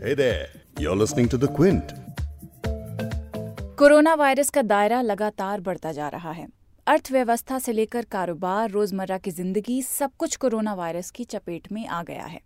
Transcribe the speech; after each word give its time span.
Hey 0.00 0.14
there, 0.14 0.46
you're 0.78 0.94
listening 0.94 1.28
to 1.30 1.36
The 1.36 1.48
Quint. 1.48 1.92
Corona 3.78 4.14
virus 4.14 4.50
का 4.50 4.62
दायरा 4.62 5.00
लगातार 5.02 5.60
बढ़ता 5.60 5.92
जा 5.92 6.08
रहा 6.08 6.32
है 6.32 6.46
अर्थव्यवस्था 6.86 7.58
से 7.58 7.72
लेकर 7.72 8.04
कारोबार 8.12 8.70
रोज़मर्रा 8.70 9.18
की 9.18 9.30
ज़िंदगी 9.30 9.80
सब 9.82 10.10
कुछ 10.18 10.36
कोरोना 10.36 10.74
वायरस 10.74 11.10
की 11.10 11.24
चपेट 11.24 11.70
में 11.72 11.86
आ 11.86 12.02
गया 12.02 12.24
है 12.24 12.40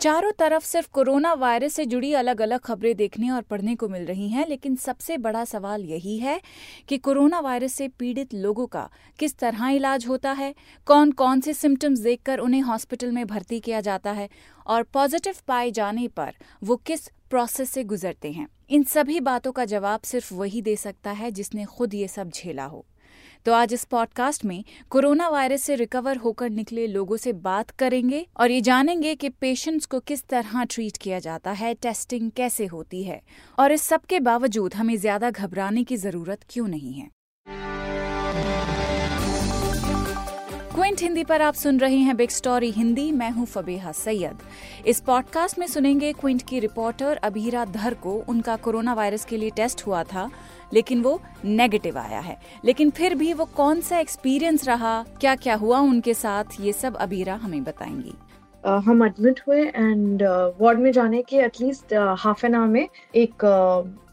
चारों 0.00 0.32
तरफ़ 0.38 0.64
सिर्फ़ 0.64 0.88
कोरोना 0.92 1.32
वायरस 1.34 1.74
से 1.74 1.86
जुड़ी 1.86 2.12
अलग 2.14 2.40
अलग 2.40 2.60
खबरें 2.60 2.94
देखने 2.96 3.30
और 3.30 3.42
पढ़ने 3.42 3.74
को 3.74 3.88
मिल 3.88 4.06
रही 4.06 4.28
हैं, 4.28 4.46
लेकिन 4.48 4.76
सबसे 4.76 5.18
बड़ा 5.18 5.44
सवाल 5.44 5.84
यही 5.84 6.18
है 6.18 6.40
कि 6.88 6.98
कोरोना 6.98 7.40
वायरस 7.40 7.72
से 7.72 7.88
पीड़ित 7.88 8.34
लोगों 8.34 8.66
का 8.66 8.88
किस 9.18 9.36
तरह 9.38 9.68
इलाज 9.68 10.06
होता 10.06 10.32
है 10.32 10.54
कौन 10.86 11.12
कौन 11.12 11.40
से 11.40 11.52
सिम्टम्स 11.54 11.98
देखकर 11.98 12.38
उन्हें 12.38 12.60
हॉस्पिटल 12.62 13.12
में 13.12 13.26
भर्ती 13.26 13.60
किया 13.60 13.80
जाता 13.80 14.12
है 14.12 14.28
और 14.66 14.82
पॉजिटिव 14.82 15.34
पाए 15.48 15.70
जाने 15.70 16.08
पर 16.08 16.34
वो 16.62 16.76
किस 16.76 17.08
प्रोसेस 17.30 17.70
से 17.70 17.82
गुजरते 17.84 18.30
हैं। 18.32 18.46
इन 18.70 18.82
सभी 18.84 19.20
बातों 19.20 19.52
का 19.52 19.64
जवाब 19.64 20.00
सिर्फ़ 20.00 20.34
वही 20.34 20.60
दे 20.62 20.76
सकता 20.76 21.10
है 21.10 21.30
जिसने 21.30 21.64
खुद 21.66 21.94
ये 21.94 22.08
सब 22.08 22.30
झेला 22.30 22.64
हो। 22.64 22.84
तो 23.46 23.52
आज 23.52 23.72
इस 23.72 23.84
पॉडकास्ट 23.84 24.44
में 24.44 24.64
कोरोना 24.90 25.28
वायरस 25.28 25.62
से 25.62 25.74
रिकवर 25.74 26.16
होकर 26.16 26.50
निकले 26.50 26.86
लोगों 26.86 27.16
से 27.16 27.32
बात 27.32 27.70
करेंगे 27.70 28.26
और 28.36 28.50
ये 28.50 28.60
जानेंगे 28.60 29.14
कि 29.14 29.28
पेशेंट्स 29.28 29.86
को 29.86 30.00
किस 30.00 30.26
तरह 30.26 30.64
ट्रीट 30.64 30.96
किया 30.96 31.18
जाता 31.18 31.50
है 31.52 31.74
टेस्टिंग 31.74 32.30
कैसे 32.30 32.66
होती 32.66 33.02
है। 33.04 33.22
और 33.58 33.72
इस 33.72 33.82
सब 33.82 34.04
के 34.04 34.20
बावजूद 34.20 34.74
हमें 34.74 34.96
ज़्यादा 34.96 35.30
घबराने 35.30 35.84
की 35.84 35.96
ज़रूरत 35.96 36.44
क्यों 36.50 36.68
नहीं 36.68 36.92
है। 36.94 37.15
क्विंट 40.86 41.00
हिंदी 41.00 41.22
पर 41.24 41.42
आप 41.42 41.54
सुन 41.54 41.78
रहे 41.78 41.96
हैं 41.96 42.16
बिग 42.16 42.28
स्टोरी 42.28 42.70
हिंदी। 42.70 43.12
मैं 43.12 43.30
हूँ 43.30 43.46
फबीहा 43.46 43.92
सैयद। 43.92 44.38
इस 44.86 45.00
पॉडकास्ट 45.00 45.58
में 45.58 45.66
सुनेंगे 45.66 46.12
क्विंट 46.12 46.42
की 46.42 46.58
रिपोर्टर 46.58 47.16
अबीरा 47.16 47.64
धर 47.64 47.94
को। 47.94 48.12
उनका 48.28 48.56
कोरोना 48.56 48.94
वायरस 48.94 49.24
के 49.24 49.36
लिए 49.36 49.50
टेस्ट 49.50 49.86
हुआ 49.86 50.02
था 50.04 50.30
लेकिन 50.72 51.02
वो 51.02 51.20
नेगेटिव 51.44 51.98
आया 51.98 52.20
है। 52.20 52.36
लेकिन 52.64 52.90
फिर 52.90 53.14
भी 53.14 53.32
वो 53.32 53.44
कौन 53.44 53.80
सा 53.80 53.98
एक्सपीरियंस 53.98 54.68
रहा? 54.68 55.04
क्या 55.20 55.34
क्या 55.36 55.54
हुआ 55.54 55.78
उनके 55.78 56.14
साथ? 56.14 56.44
ये 56.60 56.72
सब 56.72 56.96
अबीरा 56.96 57.34
हमें 57.34 57.64
बताएँगी। 57.64 58.14
uh, 58.66 58.82
हम 58.84 59.04
एडमिट 59.04 59.40
हुए 59.48 59.62
एंड 59.62 60.22
वार्ड 60.60 60.78
uh, 60.78 60.84
में 60.84 60.92
जाने 60.92 61.22
के 61.22 61.36
एटलीस्ट 61.36 61.94
हाफ़ 62.18 62.46
एन 62.46 62.54
आवर 62.54 62.68
में 62.68 62.88
एक 63.14 63.44
uh, 63.44 64.06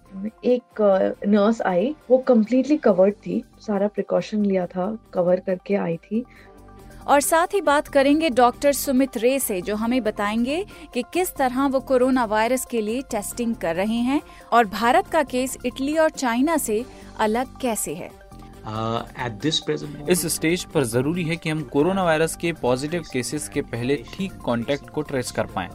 एक 0.45 0.81
नर्स 1.27 1.61
आई। 1.61 1.95
वो 2.09 2.17
कम्प्लीटली 2.17 2.77
कवर्ड 2.77 3.13
थी। 3.13 3.43
सारा 3.59 3.87
प्रिकॉशन 3.87 4.45
लिया 4.45 4.65
था 4.65 4.97
कवर 5.13 5.39
करके 5.39 5.75
आई 5.75 5.97
थी। 5.97 6.23
और 7.07 7.21
साथ 7.21 7.47
ही 7.53 7.61
बात 7.61 7.87
करेंगे 7.87 8.29
डॉक्टर 8.29 8.73
सुमित 8.73 9.17
रे 9.17 9.39
से 9.39 9.61
जो 9.61 9.75
हमें 9.75 10.03
बताएँगे 10.03 10.65
कि 10.93 11.03
किस 11.13 11.35
तरह 11.35 11.65
वो 11.65 11.79
कोरोना 11.79 12.25
वायरस 12.25 12.65
के 12.65 12.81
लिए 12.81 13.01
टेस्टिंग 13.01 13.55
कर 13.55 13.75
रहे 13.75 14.01
हैं 14.01 14.21
और 14.53 14.65
भारत 14.65 15.07
का 15.07 15.23
केस 15.23 15.57
इटली 15.65 15.97
और 15.97 16.09
चाइना 16.09 16.57
से 16.57 16.85
अलग 17.19 17.57
कैसे 17.61 17.95
है 17.95 18.23
uh, 18.63 20.09
इस 20.09 20.25
स्टेज 20.25 20.63
पर 20.63 20.83
ज़रूरी 20.83 21.23
है 21.23 21.35
कि 21.35 21.49
हम 21.49 21.63
कोरोना 21.63 22.03
वायरस 22.03 22.35
के 22.35 22.53
पॉजिटिव 22.53 23.03
केसेस 23.13 23.49
के 23.49 23.61
पहले 23.61 23.95
ठीक 24.13 24.33
कांटेक्ट 24.45 24.89
को 24.89 25.01
ट्रेस 25.01 25.31
कर 25.31 25.45
पाएँ। 25.45 25.69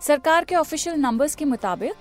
सरकार 0.00 0.44
के 0.44 0.54
ऑफिशियल 0.54 0.96
नंबर्स 0.96 1.34
के 1.34 1.44
मुताबिक 1.44 1.94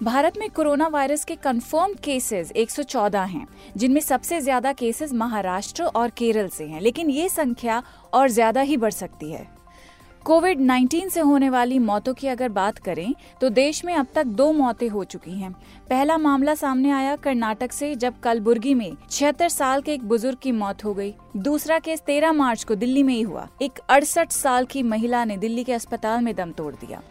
भारत 0.00 0.38
में 0.38 0.48
कोरोना 0.50 0.86
वायरस 0.88 1.24
के 1.24 1.34
कंफर्म 1.36 1.94
केसेस 2.04 2.52
114 2.52 3.26
हैं, 3.26 3.46
जिनमें 3.76 4.00
सबसे 4.00 4.40
ज़्यादा 4.40 4.72
केसेस 4.72 5.12
महाराष्ट्र 5.14 5.84
और 5.84 6.10
केरल 6.10 6.48
से 6.48 6.64
हैं, 6.64 6.80
लेकिन 6.80 7.10
ये 7.10 7.28
संख्या 7.28 7.82
और 8.12 8.28
ज़्यादा 8.30 8.60
ही 8.60 8.76
बढ़ 8.76 8.92
सकती 8.92 9.30
है। 9.32 9.46
कोविड 10.26 10.60
19 10.60 11.08
से 11.10 11.20
होने 11.20 11.48
वाली 11.50 11.78
मौतों 11.78 12.12
की 12.14 12.28
अगर 12.28 12.48
बात 12.50 12.78
करें 12.78 13.14
तो 13.40 13.48
देश 13.50 13.84
में 13.84 13.94
अब 13.94 14.06
तक 14.14 14.26
दो 14.26 14.50
मौतें 14.52 14.88
हो 14.88 15.04
चुकी 15.04 15.30
हैं। 15.32 15.52
पहला 15.90 16.18
मामला 16.18 16.54
सामने 16.54 16.90
आया 16.90 17.14
कर्नाटक 17.16 17.72
से, 17.72 17.94
जब 17.94 18.20
कलबुर्गी 18.20 18.74
में 18.74 18.92
छिहत्तर 19.10 19.48
साल 19.50 19.82
के 19.82 19.94
एक 19.94 20.04
बुज़ुर्ग 20.04 20.38
की 20.42 20.52
मौत 20.52 20.84
हो 20.84 20.94
गई। 20.94 21.14
दूसरा 21.38 21.78
केस 21.78 22.02
13 22.02 22.32
मार्च 22.32 22.64
को 22.64 22.74
दिल्ली 22.74 23.02
में 23.02 23.14
ही 23.14 23.22
हुआ। 23.22 23.48
एक 23.62 23.78
अड़सठ 23.88 24.32
साल 24.32 24.64
की 24.66 24.82
महिला 24.84 25.24
ने 25.24 25.36
दिल्ली 25.36 25.64
के 25.64 25.72
अस्पताल 25.72 26.20
में 26.20 26.34
दम 26.34 26.52
तोड़ 26.52 26.74
दिया। 26.76 27.02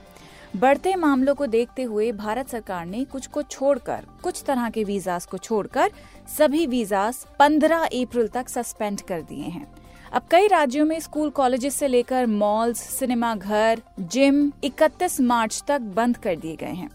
बढ़ते 0.56 0.96
मामलों 0.96 1.36
को 1.36 1.46
देखते 1.46 1.84
हुए 1.84 2.12
भारत 2.12 2.50
सरकार 2.50 2.86
ने 2.86 3.04
कुछ 3.04 3.28
को 3.28 3.42
छोड़कर, 3.42 4.06
कुछ 4.24 4.44
तरह 4.48 4.70
के 4.70 4.84
वीजास 4.84 5.26
को 5.26 5.38
छोड़कर, 5.38 5.92
सभी 6.38 6.68
वीजास 6.68 7.28
15 7.40 7.80
अप्रैल 7.80 8.28
तक 8.28 8.50
सस्पेंड 8.50 9.02
कर 9.02 9.22
दिए 9.22 9.44
हैं। 9.44 9.74
अब 10.14 10.22
कई 10.32 10.48
राज्यों 10.48 10.86
में 10.86 11.00
स्कूल 11.00 11.30
कॉलेजेस 11.30 11.76
से 11.76 11.88
लेकर 11.88 12.26
मॉल्स, 12.26 12.80
सिनेमा 12.80 13.36
घर, 13.36 13.82
जिम 14.00 14.52
31 14.64 15.22
मार्च 15.22 15.64
तक 15.68 15.82
बंद 15.82 16.18
कर 16.18 16.36
दिए 16.36 16.56
गए 16.56 16.74
हैं। 16.74 16.90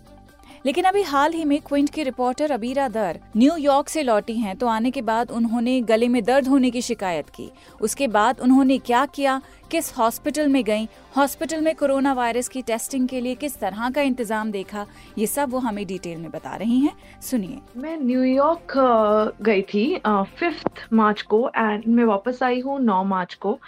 लेकिन 0.66 0.84
अभी 0.84 1.02
हाल 1.02 1.32
ही 1.32 1.44
में 1.44 1.60
क्विंट 1.60 1.90
की 1.90 2.02
रिपोर्टर 2.02 2.50
अबीरा 2.50 2.88
दर 2.88 3.20
न्यूयॉर्क 3.36 3.88
से 3.88 4.02
लौटी 4.02 4.36
हैं 4.36 4.56
तो 4.56 4.66
आने 4.66 4.90
के 4.90 5.02
बाद 5.02 5.30
उन्होंने 5.30 5.80
गले 5.80 6.08
में 6.08 6.24
दर्द 6.24 6.48
होने 6.48 6.70
की 6.70 6.82
शिकायत 6.82 7.28
की। 7.28 7.50
उसके 7.80 8.08
बाद 8.08 8.40
उन्होंने 8.40 8.78
क्या 8.78 9.06
किया? 9.06 9.40
किस 9.70 9.92
हॉस्पिटल 9.96 10.48
में 10.48 10.62
गई, 10.64 10.84
हॉस्पिटल 11.16 11.60
में 11.60 11.74
कोरोना 11.74 12.12
वायरस 12.12 12.48
की 12.48 12.62
टेस्टिंग 12.62 13.06
के 13.08 13.20
लिए 13.20 13.34
किस 13.34 13.58
तरह 13.60 13.88
का 13.90 14.02
इंतज़ाम 14.02 14.50
देखा, 14.50 14.86
ये 15.18 15.26
सब 15.26 15.50
वो 15.50 15.58
हमें 15.58 15.86
डिटेल 15.86 16.18
में 16.18 16.30
बता 16.30 16.54
रही 16.56 16.78
हैं। 16.80 16.92
सुनिए। 17.22 17.58
मैं 17.76 17.96
न्यूयॉर्क 17.98 18.74
गई 19.42 19.62
थी 19.64 19.84
फिफ्थ 20.38 20.86
मार्च 20.92 21.22
को 21.24 21.48
एंड 21.48 21.84
मैं 21.88 22.04
वापस 22.04 22.42
आई 22.42 22.60
हूँ 22.60 22.78
नौ 22.80 23.02
मार्च 23.04 23.34
को। 23.36 23.58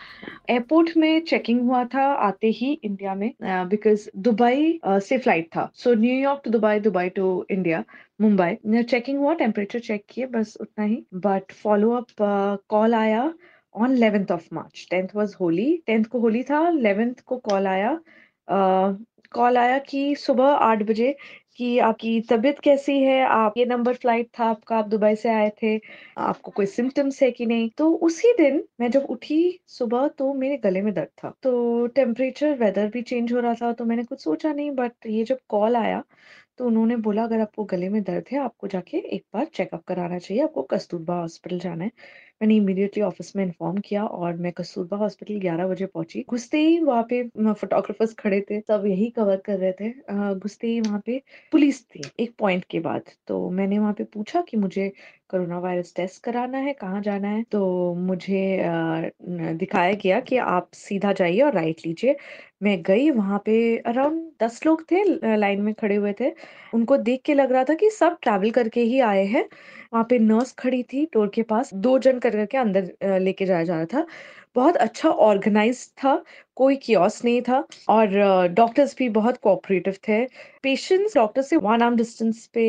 एयरपोर्ट 0.51 0.97
में 0.97 1.21
चेकिंग 1.25 1.61
हुआ 1.61 1.85
था, 1.85 2.05
आते 2.05 2.51
ही 2.51 2.73
इंडिया 2.75 3.15
में 3.15 3.33
बिकॉज़ 3.43 4.09
दुबई 4.19 4.79
से 4.87 5.19
फ़्लाइट 5.19 5.49
था। 5.57 5.71
So 5.75 5.95
New York 5.97 6.41
to 6.45 6.51
Dubai 6.51 6.79
Dubai 6.81 7.09
to 7.11 7.45
India 7.51 7.85
Mumbai 8.21 8.83
checking 8.83 9.19
हुआ 9.19 9.35
टेम्परेचर 9.35 9.79
चेक 9.81 10.05
किए, 10.09 10.27
बस 10.27 10.57
उतना 10.61 10.85
ही। 10.85 11.03
बट 11.17 11.53
फॉलो 11.63 11.91
अप 11.97 12.63
कॉल 12.71 12.95
आया 12.95 13.33
on 13.79 13.97
eleventh 13.97 14.31
of 14.33 14.49
March 14.55 14.87
tenth 14.91 15.09
was 15.15 15.37
Holi 15.41 15.77
tenth 15.87 16.05
को 16.05 16.21
होली 16.21 16.43
था. 16.43 16.69
इलेवेंथ 16.69 17.15
को 17.27 17.37
कॉल 17.39 17.67
आया. 17.67 17.99
कॉल 19.33 19.53
uh, 19.53 19.59
आया 19.59 19.79
कि 19.79 20.15
सुबह 20.17 20.45
आठ 20.45 20.83
बजे 20.83 21.17
कि 21.57 21.79
आपकी 21.79 22.21
तबीयत 22.31 22.59
कैसी 22.61 22.99
है? 23.03 23.21
आप 23.25 23.55
ये 23.59 23.65
नंबर 23.65 23.95
फ़्लाइट 23.95 24.29
था 24.39 24.45
आपका 24.45 24.77
आप 24.79 24.89
दुबई 24.89 25.15
से 25.17 25.29
आए 25.31 25.51
थे. 25.63 25.77
आपको 26.19 26.51
कोई 26.51 26.67
सिम्टम्स 26.67 27.23
है 27.23 27.31
कि 27.31 27.47
नहीं? 27.47 27.69
तो 27.79 27.91
उसी 28.09 28.33
दिन 28.39 28.63
मैं 28.81 28.91
जब 28.91 29.07
उठी 29.11 29.41
सुबह 29.69 30.09
तो 30.19 30.33
मेरे 30.35 30.57
गले 30.59 30.83
में 30.83 30.93
दर्द 30.95 31.09
था. 31.25 31.33
तो 31.43 31.87
टेम्परेचर 31.89 32.55
वेदर 32.59 32.89
भी 32.91 33.03
चेंज 33.03 33.33
हो 33.33 33.41
रहा 33.41 33.55
था 33.63 33.73
तो 33.73 33.85
मैंने 33.85 34.05
कुछ 34.05 34.25
सोचा 34.25 34.53
नहीं 34.53 34.71
बट 34.73 35.07
ये 35.07 35.25
जब 35.25 35.39
कॉल 35.49 35.77
आया 35.77 36.03
तो 36.59 36.67
उन्होंने 36.67 36.97
बोला, 36.99 37.23
अगर 37.25 37.41
आपको 37.41 37.65
गले 37.65 37.89
में 37.89 38.03
दर्द 38.03 38.25
है, 38.33 38.39
आपको 38.39 38.67
जाके 38.69 38.99
एक 39.17 39.25
बार 39.35 39.45
चेकअप 39.55 39.83
कराना 39.85 40.19
चाहिए, 40.19 40.43
आपको 40.45 40.63
कस्तूरबा 40.65 41.15
हॉस्पिटल 41.15 41.59
जाना 41.59 41.85
है। 41.85 41.91
मैंने 42.43 42.57
इमीडिएटली 42.57 43.03
ऑफ़िस 43.03 43.35
में 43.37 43.45
इन्फॉर्म 43.45 43.79
किया 43.81 44.05
और 44.07 44.37
मैं 44.37 44.53
कस्तूरबा 44.53 44.97
हॉस्पिटल 44.97 45.39
11 45.41 45.67
बजे 45.69 45.87
पहुँची। 45.87 46.25
घुसते 46.31 46.59
ही 46.59 46.79
वहाँ 46.81 47.03
पे 47.11 47.23
फोटोग्राफर्स 47.29 48.15
खड़े 48.15 48.41
थे, 48.51 48.61
सब 48.61 48.85
यही 48.87 49.09
कवर 49.11 49.37
कर 49.47 49.59
रहे 49.59 49.73
थे। 49.73 49.91
घुसते 50.35 50.67
ही 50.67 50.81
वहाँ 50.81 51.03
पे 51.07 51.23
पुलिस 51.53 51.85
थी 51.87 52.03
एक 52.21 52.35
पॉइंट 52.39 52.65
के 52.71 52.81
बाद। 52.81 53.11
तो 53.27 53.49
मैंने 53.51 53.79
वहाँ 53.79 53.93
पे 53.93 54.05
पूछा 54.05 54.41
कि 54.41 54.57
मुझे 54.57 54.93
कोरोना 55.31 55.59
वायरस 55.59 55.93
टेस्ट 55.97 56.23
कराना 56.25 56.59
है, 56.59 56.73
कहाँ 56.73 57.01
जाना 57.03 57.29
है 57.29 57.43
तो 57.53 57.95
मुझे 57.97 58.41
दिखाया 59.59 59.93
गया 59.95 60.21
कि 60.21 60.37
आप 60.39 60.71
सीधा 60.75 61.13
जाइए 61.13 61.41
और 61.43 61.55
राइट 61.55 61.81
लीजिए। 61.87 62.17
मैं 62.63 62.81
गई 62.83 63.11
वहाँ 63.11 63.39
पे 63.47 63.57
अराउंड 63.87 64.23
दस 64.43 64.61
लोग 64.67 64.83
थे 64.91 65.03
लाइन 65.37 65.61
में 65.63 65.73
खड़े 65.75 65.97
हुए 65.97 66.13
थे। 66.21 66.33
उनको 66.75 66.97
देख 66.99 67.23
के 67.27 67.35
लग 67.35 67.53
रहा 67.53 67.65
था 67.65 67.75
कि 67.75 67.91
सब 67.91 68.17
ट्रैवल 68.23 68.51
करके 68.51 68.81
ही 68.83 69.01
आए 69.03 69.25
हैं। 69.27 69.45
वहाँ 69.93 70.05
पे 70.11 70.19
नर्स 70.19 70.53
खड़ी 70.59 70.83
थी 70.85 71.05
डोर 71.15 71.31
के 71.35 71.43
पास, 71.45 71.71
दो 71.75 71.99
जन 71.99 72.19
कर 72.19 72.31
करके 72.37 72.59
अंदर 72.59 73.19
लेके 73.21 73.47
जाया 73.47 73.65
जा 73.65 73.77
रहा 73.77 73.85
था। 73.95 74.07
बहुत 74.59 74.77
अच्छा 74.79 75.09
ऑर्गेनाइज 75.29 75.89
था, 76.05 76.23
कोई 76.57 76.77
कियोस 76.77 77.25
नहीं 77.25 77.41
था 77.43 77.65
और 77.89 78.09
डॉक्टर्स 78.55 78.95
भी 78.99 79.09
बहुत 79.11 79.37
कोऑपरेटिव 79.43 79.97
थे। 80.09 80.25
पेशेंट्स 80.63 81.15
डॉक्टर 81.15 81.43
से 81.43 81.57
वन 81.57 81.83
आर्म 81.83 81.97
डिस्टेंस 81.97 82.47
पे 82.55 82.65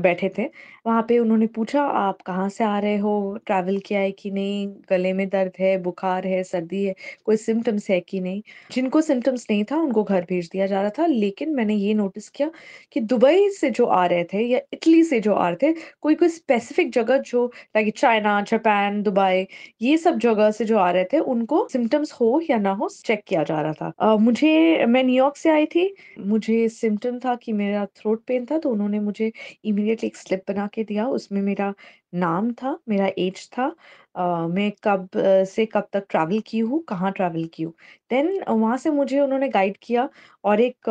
बैठे 0.00 0.28
थे। 0.38 0.44
वहाँ 0.86 1.02
पे 1.08 1.18
उन्होंने 1.18 1.46
पूछा, 1.48 1.82
आप 1.82 2.20
कहाँ 2.22 2.48
से 2.48 2.64
आ 2.64 2.78
रहे 2.78 2.96
हो? 2.98 3.38
ट्रैवल 3.46 3.78
किया 3.86 4.00
है 4.00 4.10
कि 4.12 4.30
नहीं? 4.30 4.66
गले 4.90 5.12
में 5.12 5.28
दर्द 5.28 5.52
है, 5.60 5.76
बुखार 5.82 6.26
है, 6.26 6.42
सर्दी 6.44 6.84
है, 6.84 6.94
कोई 7.24 7.36
सिम्टम्स 7.36 7.88
है 7.90 8.00
कि 8.00 8.20
नहीं? 8.20 8.42
जिनको 8.72 9.00
सिम्टम्स 9.00 9.46
नहीं 9.50 9.64
था, 9.64 9.76
उनको 9.78 10.02
घर 10.04 10.24
भेज 10.28 10.48
दिया 10.52 10.66
जा 10.66 10.80
रहा 10.82 10.90
था। 10.98 11.06
लेकिन 11.06 11.54
मैंने 11.54 11.74
ये 11.74 11.94
नोटिस 11.94 12.28
किया 12.30 12.50
कि 12.92 13.00
दुबई 13.02 13.48
से 13.50 13.70
जो 13.70 13.86
आ 13.86 14.04
रहे 14.06 14.24
थे 14.32 14.42
या 14.46 14.60
इटली 14.72 15.02
से 15.04 15.20
जो 15.20 15.34
आ 15.34 15.48
रहे 15.48 15.72
थे 15.72 15.74
कोई 16.00 16.14
कोई 16.14 16.28
स्पेसिफिक 16.28 16.92
जगह 16.92 17.18
जो 17.24 17.44
लाइक 17.76 17.96
चाइना 17.98 18.40
जापान 18.42 19.02
दुबई 19.02 19.46
ये 19.82 19.96
सब 19.98 20.18
जगह 20.18 20.50
से 20.50 20.64
जो 20.64 20.78
आ 20.78 20.90
रहे 20.90 21.01
रहे 21.02 21.08
थे 21.12 21.18
उनको 21.20 21.68
सिम्टम्स 21.68 22.12
हो 22.12 22.40
या 22.50 22.58
ना 22.58 22.72
हो 22.72 22.88
चेक 22.88 23.22
किया 23.26 23.42
जा 23.42 23.60
रहा 23.60 23.72
था। 23.72 23.92
uh, 24.14 24.20
मुझे 24.20 24.86
मैं 24.86 25.02
न्यूयॉर्क 25.04 25.36
से 25.36 25.50
आई 25.50 25.66
थी 25.66 25.94
मुझे 26.18 26.68
सिम्टम 26.68 27.18
था 27.18 27.34
कि 27.34 27.52
मेरा 27.52 27.86
थ्रोट 27.86 28.24
पेन 28.24 28.46
था 28.46 28.58
तो 28.58 28.70
उन्होंने 28.70 29.00
मुझे 29.00 29.32
इमीडिएटली 29.64 30.06
एक 30.06 30.16
स्लिप 30.16 30.44
बना 30.48 30.66
के 30.66 30.84
दिया 30.84 31.08
उसमें 31.08 31.42
मेरा 31.42 31.74
नाम 32.14 32.52
था 32.52 32.78
मेरा 32.88 33.06
एज 33.18 33.48
था 33.52 33.74
uh, 34.18 34.48
मैं 34.54 34.72
कब 34.84 35.08
uh, 35.08 35.44
से 35.46 35.66
कब 35.66 35.88
तक 35.92 36.06
ट्रैवल 36.10 36.40
की 36.40 36.58
हूँ 36.58 36.82
कहाँ 36.84 37.12
ट्रैवल 37.12 37.44
की 37.44 37.62
हूँ। 37.62 37.72
देन 38.10 38.44
वहाँ 38.48 38.76
से 38.76 38.90
मुझे 38.90 39.20
उन्होंने 39.20 39.48
गाइड 39.48 39.76
किया 39.82 40.08
और 40.44 40.60
एक 40.60 40.88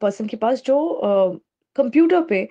पर्सन 0.00 0.26
के 0.26 0.36
पास 0.36 0.62
जो 0.62 0.78
कंप्यूटर 1.76 2.22
पे 2.22 2.46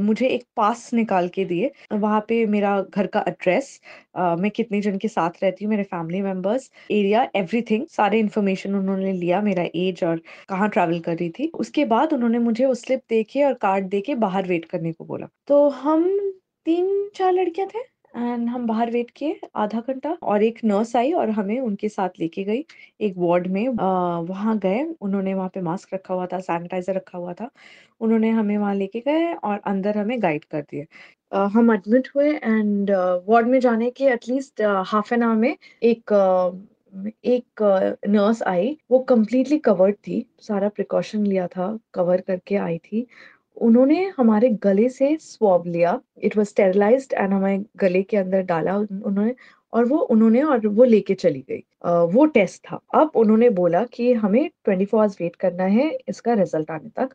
मुझे 0.00 0.26
एक 0.26 0.44
पास 0.56 0.90
निकाल 0.94 1.28
के 1.28 1.44
दिए। 1.44 1.70
वहाँ 1.92 2.20
पे 2.28 2.44
मेरा 2.46 2.80
घर 2.84 3.06
का 3.06 3.24
एड्रेस 3.28 3.80
मैं 4.16 4.50
कितने 4.50 4.80
जन 4.80 4.98
के 4.98 5.08
साथ 5.08 5.42
रहती 5.42 5.64
हूँ, 5.64 5.70
मेरे 5.70 5.82
फैमिली 5.84 6.20
मेंबर्स 6.22 6.70
एरिया 6.90 7.28
एवरीथिंग 7.36 7.86
सारे 7.88 8.18
इन्फॉर्मेशन 8.18 8.74
उन्होंने 8.74 9.12
लिया 9.12 9.40
मेरा 9.42 9.64
एज 9.76 10.04
और 10.04 10.20
कहाँ 10.48 10.68
ट्रैवल 10.68 11.00
कर 11.00 11.16
रही 11.16 11.30
थी। 11.30 11.50
उसके 11.56 11.84
बाद 11.86 12.12
उन्होंने 12.12 12.38
मुझे 12.40 12.64
वो 12.66 12.74
स्लिप 12.76 13.02
दे 13.10 13.44
और 13.44 13.54
कार्ड 13.62 13.88
दे 13.88 14.14
बाहर 14.16 14.48
वेट 14.48 14.64
करने 14.64 14.92
को 14.92 15.04
बोला। 15.04 15.28
तो 15.48 15.68
हम 15.70 16.08
तीन 16.66 17.08
चार 17.14 17.32
लड़कियाँ 17.32 17.68
थे। 17.68 17.78
एंड 18.14 18.48
हम 18.48 18.66
बाहर 18.66 18.90
वेट 18.90 19.10
किए 19.16 19.40
आधा 19.56 19.80
घंटा 19.80 20.16
और 20.22 20.42
एक 20.42 20.58
नर्स 20.64 20.94
आई 20.96 21.12
और 21.12 21.30
हमें 21.30 21.58
उनके 21.60 21.88
साथ 21.88 22.18
लेके 22.20 22.44
गई 22.44 22.64
एक 23.00 23.14
वार्ड 23.18 23.46
में। 23.46 23.68
वहाँ 23.68 24.56
गए 24.58 24.82
उन्होंने 25.00 25.34
वहाँ 25.34 25.50
पे 25.54 25.60
मास्क 25.60 25.94
रखा 25.94 26.14
हुआ 26.14 26.26
था 26.26 26.40
सैनिटाइजर 26.40 26.94
रखा 26.94 27.18
हुआ 27.18 27.32
था। 27.34 27.50
उन्होंने 28.00 28.30
हमें 28.30 28.56
वहाँ 28.58 28.74
लेके 28.74 29.00
गए 29.00 29.32
और 29.34 29.58
अंदर 29.66 29.98
हमें 29.98 30.22
गाइड 30.22 30.44
कर 30.44 30.62
दिए। 30.62 30.86
uh, 31.32 31.48
हम 31.52 31.72
एडमिट 31.72 32.08
हुए 32.16 32.30
एंड 32.34 32.90
वार्ड 32.90 33.46
uh, 33.46 33.52
में 33.52 33.60
जाने 33.60 33.90
के 33.90 34.04
एटलीस्ट 34.04 34.62
हाफ़ 34.86 35.14
एन 35.14 35.22
आवर 35.22 35.36
में 35.36 35.56
एक 35.82 36.12
uh, 36.12 36.68
एक 37.24 37.62
नर्स 38.08 38.42
आई। 38.42 38.76
वो 38.90 38.98
कम्प्लीटली 39.08 39.58
कवर्ड 39.58 39.96
थी 40.06 40.24
सारा 40.40 40.68
प्रिकॉशन 40.68 41.26
लिया 41.26 41.46
था 41.48 41.78
कवर 41.94 42.20
करके 42.20 42.56
आई 42.56 42.78
थी। 42.78 43.06
उन्होंने 43.56 44.04
हमारे 44.16 44.48
गले 44.62 44.88
से 44.88 45.16
स्वॉब 45.20 45.66
लिया। 45.66 46.00
इट 46.22 46.36
वॉज़ 46.36 46.48
स्टेरिलाइज्ड 46.48 47.12
एंड 47.12 47.32
हमारे 47.32 47.62
गले 47.76 48.02
के 48.02 48.16
अंदर 48.16 48.42
डाला 48.42 48.76
उन्होंने 48.76 49.34
और 49.72 49.84
वो 49.84 49.98
उन्होंने 49.98 50.42
और 50.42 50.66
वो 50.66 50.84
लेके 50.84 51.14
चली 51.14 51.44
गई। 51.50 51.62
वो 52.14 52.24
टेस्ट 52.26 52.62
था। 52.62 52.80
अब 52.94 53.10
उन्होंने 53.14 53.50
बोला 53.50 53.84
कि 53.84 54.12
हमें 54.12 54.48
ट्वेंटी 54.64 54.84
फोर 54.84 55.00
आवर्स 55.00 55.16
वेट 55.20 55.36
करना 55.36 55.64
है 55.64 55.90
इसका 56.08 56.34
रिज़ल्ट 56.34 56.70
आने 56.70 56.88
तक 56.96 57.10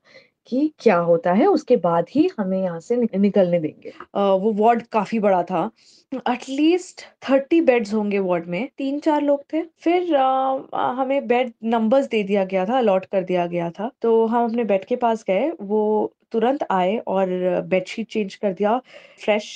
कि 0.48 0.72
क्या 0.80 0.98
होता 0.98 1.32
है 1.34 1.46
उसके 1.48 1.76
बाद 1.76 2.06
ही 2.10 2.30
हमें 2.40 2.62
यहाँ 2.64 2.80
से 2.80 2.96
निकलने 3.18 3.60
देंगे। 3.60 3.90
uh, 3.90 4.40
वो 4.42 4.52
वार्ड 4.54 4.82
काफ़ी 4.88 5.20
बड़ा 5.20 5.42
था। 5.44 5.70
एटलीस्ट 6.14 7.02
थर्टी 7.30 7.62
बेड्स 7.62 7.94
होंगे 7.94 8.20
वार्ड 8.20 8.48
में। 8.48 8.68
तीन 8.78 9.00
चार 9.00 9.22
लोग 9.22 9.44
थे। 9.54 9.62
फिर 9.80 10.16
आ, 10.16 10.58
हमें 10.74 11.28
बेड 11.28 11.52
नंबर्स 11.64 12.08
दे 12.08 12.24
दिया 12.24 12.44
गया 12.46 12.66
था 12.66 12.78
अलॉट 12.78 13.06
कर 13.06 13.24
दिया 13.24 13.46
गया 13.48 13.70
था। 13.70 13.90
तो 14.02 14.26
हम 14.26 14.46
अपने 14.46 14.64
बेड 14.64 14.86
के 14.86 14.96
पास 14.96 15.24
गए। 15.28 15.52
वो 15.62 16.14
तुरंत 16.36 16.66
आए 16.72 16.98
और 17.08 17.28
बेडशीट 17.70 18.08
चेंज 18.08 18.36
कर 18.36 18.54
दिया 18.54 18.78
फ्रेश 19.26 19.52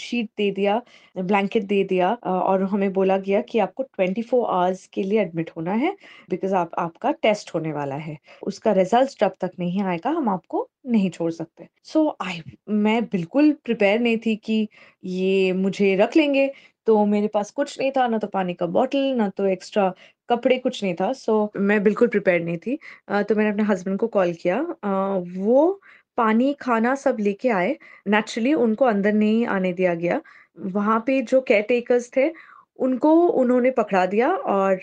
शीट 0.00 0.30
दे 0.38 0.50
दिया 0.50 0.80
ब्लैंकेट 1.18 1.64
दे 1.64 1.82
दिया 1.84 2.12
और 2.26 2.62
हमें 2.62 2.92
बोला 2.92 3.18
गया 3.18 3.40
कि 3.40 3.58
आपको 3.58 3.84
24 4.00 4.28
फोर 4.28 4.46
आवर्स 4.50 4.86
के 4.86 5.02
लिए 5.02 5.20
एडमिट 5.20 5.50
होना 5.56 5.72
है 5.72 5.96
बिकॉज़ 6.30 6.54
आप 6.54 6.70
आपका 6.78 7.10
टेस्ट 7.22 7.54
होने 7.54 7.72
वाला 7.72 7.94
है। 7.94 8.16
उसका 8.42 8.72
रिज़ल्ट 8.72 9.20
जब 9.20 9.34
तक 9.40 9.50
नहीं 9.58 9.82
आएगा 9.82 10.10
हम 10.10 10.28
आपको 10.28 10.68
नहीं 10.86 11.10
छोड़ 11.10 11.30
सकते। 11.30 11.68
सो 11.84 12.04
so, 12.04 12.26
आई 12.26 12.42
मैं 12.68 13.04
बिल्कुल 13.04 13.52
प्रिपेयर 13.64 14.00
नहीं 14.00 14.18
थी 14.26 14.36
कि 14.36 14.68
ये 15.04 15.52
मुझे 15.52 15.94
रख 15.96 16.16
लेंगे 16.16 16.50
तो 16.86 17.04
मेरे 17.06 17.28
पास 17.28 17.50
कुछ 17.50 17.78
नहीं 17.80 17.90
था 17.96 18.06
ना 18.08 18.18
तो 18.18 18.26
पानी 18.26 18.54
का 18.54 18.66
बॉटल 18.66 18.98
ना 18.98 19.28
तो 19.28 19.46
एक्स्ट्रा 19.46 19.92
कपड़े 20.28 20.58
कुछ 20.58 20.82
नहीं 20.84 20.94
था। 20.94 21.12
सो 21.12 21.50
so, 21.56 21.60
मैं 21.60 21.82
बिल्कुल 21.82 22.08
प्रिपेयर 22.08 22.42
नहीं 22.42 22.58
थी। 22.58 22.78
uh, 23.12 23.22
तो 23.28 23.34
मैंने 23.34 23.50
अपने 23.50 23.62
हस्बैंड 23.62 23.98
को 23.98 24.06
कॉल 24.08 24.32
किया। 24.32 24.60
uh, 24.60 25.36
वो 25.38 25.80
पानी, 26.16 26.52
खाना 26.60 26.94
सब 26.94 27.16
लेके 27.20 27.48
आए। 27.48 27.76
नेचुरली 28.08 28.54
उनको 28.54 28.84
अंदर 28.84 29.12
नहीं 29.12 29.46
आने 29.48 29.72
दिया 29.72 29.94
गया। 29.94 30.20
वहाँ 30.58 31.02
पे 31.06 31.20
जो 31.22 31.40
केयर 31.40 31.62
टेकर्स 31.62 32.10
थे, 32.16 32.32
उनको 32.78 33.12
उन्होंने 33.28 33.70
पकड़ा 33.70 34.04
दिया 34.06 34.28
और 34.32 34.80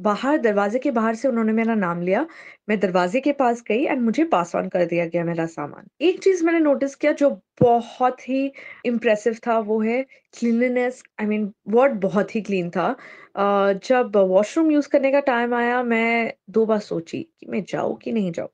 बाहर, 0.00 0.38
दरवाजे 0.38 0.78
के 0.78 0.90
बाहर 0.90 1.14
से 1.14 1.28
उन्होंने 1.28 1.52
मेरा 1.52 1.74
नाम 1.74 2.02
लिया। 2.02 2.26
मैं 2.68 2.78
दरवाजे 2.80 3.20
के 3.20 3.32
पास 3.32 3.62
गई 3.68 3.84
एंड 3.84 4.02
मुझे 4.02 4.24
पास 4.24 4.54
ऑन 4.56 4.68
कर 4.68 4.84
दिया 4.84 5.06
गया 5.06 5.24
मेरा 5.24 5.46
सामान। 5.46 5.88
एक 6.00 6.22
चीज़ 6.22 6.44
मैंने 6.44 6.60
नोटिस 6.60 6.94
किया 6.94 7.12
जो 7.12 7.30
बहुत 7.60 8.28
ही 8.28 8.52
इम्प्रेसिव 8.84 9.36
था, 9.46 9.58
वो 9.58 9.80
है 9.80 10.02
क्लीनलीनेस 10.38 11.02
आई 11.20 11.26
मीन 11.26 11.52
वार्ड 11.68 12.00
बहुत 12.00 12.34
ही 12.36 12.40
क्लीन 12.40 12.70
था। 12.70 12.94
जब 13.84 14.16
वॉशरूम 14.16 14.70
यूज़ 14.70 14.88
करने 14.88 15.12
का 15.12 15.20
टाइम 15.20 15.54
आया, 15.54 15.82
मैं 15.82 16.32
दो 16.50 16.66
बार 16.66 16.78
सोची 16.80 17.22
कि 17.40 17.46
मैं 17.46 17.64
जाऊँ 17.68 17.96
कि 17.98 18.12
नहीं 18.12 18.32
जाऊँ। 18.32 18.48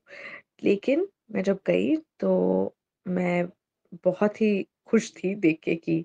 लेकिन 0.63 1.07
मैं 1.29 1.43
जब 1.43 1.59
गई 1.67 1.95
तो 2.19 2.75
मैं 3.05 3.45
बहुत 4.05 4.41
ही 4.41 4.51
खुश 4.87 5.11
थी 5.15 5.33
देख 5.35 5.59
के 5.63 5.75
कि 5.75 5.97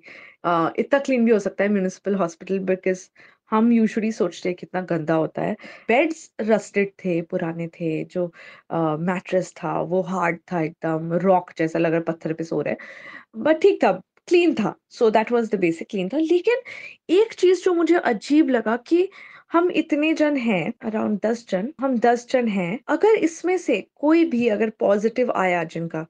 इतना 0.80 0.98
क्लीन 0.98 1.24
भी 1.24 1.30
हो 1.32 1.38
सकता 1.38 1.64
है 1.64 1.70
म्यूनिसिपल 1.70 2.14
हॉस्पिटल 2.16 2.58
बिकॉज़ 2.70 3.08
हम 3.50 3.72
यूजुअली 3.72 4.10
सोचते 4.12 4.48
हैं 4.48 4.56
कितना 4.58 4.80
गंदा 4.82 5.14
होता 5.14 5.42
है। 5.42 5.54
बेड्स 5.88 6.30
रस्टेड 6.40 6.90
थे, 7.04 7.20
पुराने 7.22 7.66
थे, 7.70 8.04
जो 8.04 8.26
मैट्रेस 9.00 9.52
था, 9.56 9.80
वो 9.82 10.00
हार्ड 10.02 10.38
था 10.52 10.60
एकदम 10.62 11.12
रॉक 11.24 11.50
जैसा 11.58 11.78
लग 11.78 11.92
रहा 11.92 12.00
पत्थर 12.12 12.32
पे 12.32 12.44
सो 12.44 12.60
रहे 12.62 12.76
बट 13.38 13.60
ठीक 13.62 13.82
था 13.84 13.92
क्लीन 14.28 14.54
था 14.54 14.74
so 14.90 15.10
that 15.10 15.32
was 15.32 15.50
the 15.50 15.58
basic 15.60 15.88
clean 15.90 16.08
था। 16.08 16.18
लेकिन 16.18 16.62
एक 17.18 17.34
चीज़ 17.34 17.64
जो 17.64 17.74
मुझे 17.74 17.96
अजीब 17.96 18.50
लगा 18.50 18.76
कि 18.88 19.08
हम 19.54 19.70
इतने 19.72 20.12
जन 20.14 20.36
हैं 20.36 20.72
अराउंड 20.84 21.18
दस 21.24 21.44
जन, 21.48 21.72
हम 21.80 21.96
दस 21.98 22.26
जन 22.30 22.48
हैं, 22.48 22.78
अगर 22.88 23.14
इसमें 23.24 23.56
से 23.58 23.80
कोई 23.96 24.24
भी 24.30 24.48
अगर 24.48 24.70
पॉजिटिव 24.80 25.30
आया 25.36 25.62
जिनका 25.64 26.04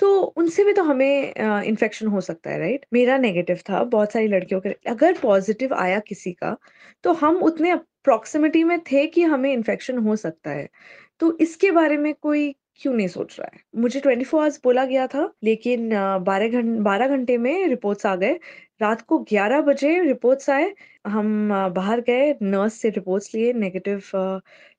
तो 0.00 0.10
उनसे 0.38 0.64
भी 0.64 0.72
तो 0.72 0.82
हमें 0.82 1.34
इन्फेक्शन 1.64 2.06
हो 2.06 2.20
सकता 2.20 2.50
है 2.50 2.58
राइट 2.58 2.84
मेरा 2.92 3.16
नेगेटिव 3.18 3.56
था, 3.70 3.82
बहुत 3.84 4.12
सारी 4.12 4.28
लड़कियों 4.28 4.60
के, 4.60 4.68
अगर 4.88 5.18
पॉजिटिव 5.22 5.74
आया 5.74 5.98
किसी 6.08 6.32
का 6.32 6.56
तो 7.04 7.12
हम 7.14 7.36
उतने 7.44 7.74
प्रॉक्सिमिटी 8.04 8.64
में 8.64 8.78
थे 8.92 9.06
कि 9.06 9.22
हमें 9.24 9.52
इन्फेक्शन 9.52 9.98
हो 9.98 10.16
सकता 10.16 10.50
है। 10.50 10.68
तो 11.20 11.36
इसके 11.40 11.70
बारे 11.70 11.96
में 11.98 12.12
कोई 12.14 12.54
क्यों 12.76 12.92
नहीं 12.94 13.08
सोच 13.08 13.38
रहा 13.40 13.50
है? 13.54 13.60
मुझे 13.76 14.00
ट्वेंटी 14.00 14.24
फोर 14.24 14.40
आवर्स 14.40 14.60
बोला 14.64 14.84
गया 14.84 15.06
था, 15.06 15.32
लेकिन 15.44 15.88
बारह 16.24 16.48
घंटे 16.48 16.80
बारह 16.82 17.08
घंटे 17.08 17.36
में 17.38 17.66
रिपोर्ट्स 17.68 18.06
आ 18.06 18.14
गए 18.16 18.38
रात 18.80 19.00
को 19.02 19.18
ग्यारह 19.28 19.60
बजे 19.62 19.98
रिपोर्ट्स 20.00 20.50
आए, 20.50 20.72
हम 21.06 21.48
बाहर 21.74 22.00
गए, 22.00 22.34
नर्स 22.42 22.74
से 22.74 22.90
रिपोर्ट्स 22.90 23.34
लिए 23.34 23.52
नेगेटिव 23.52 24.02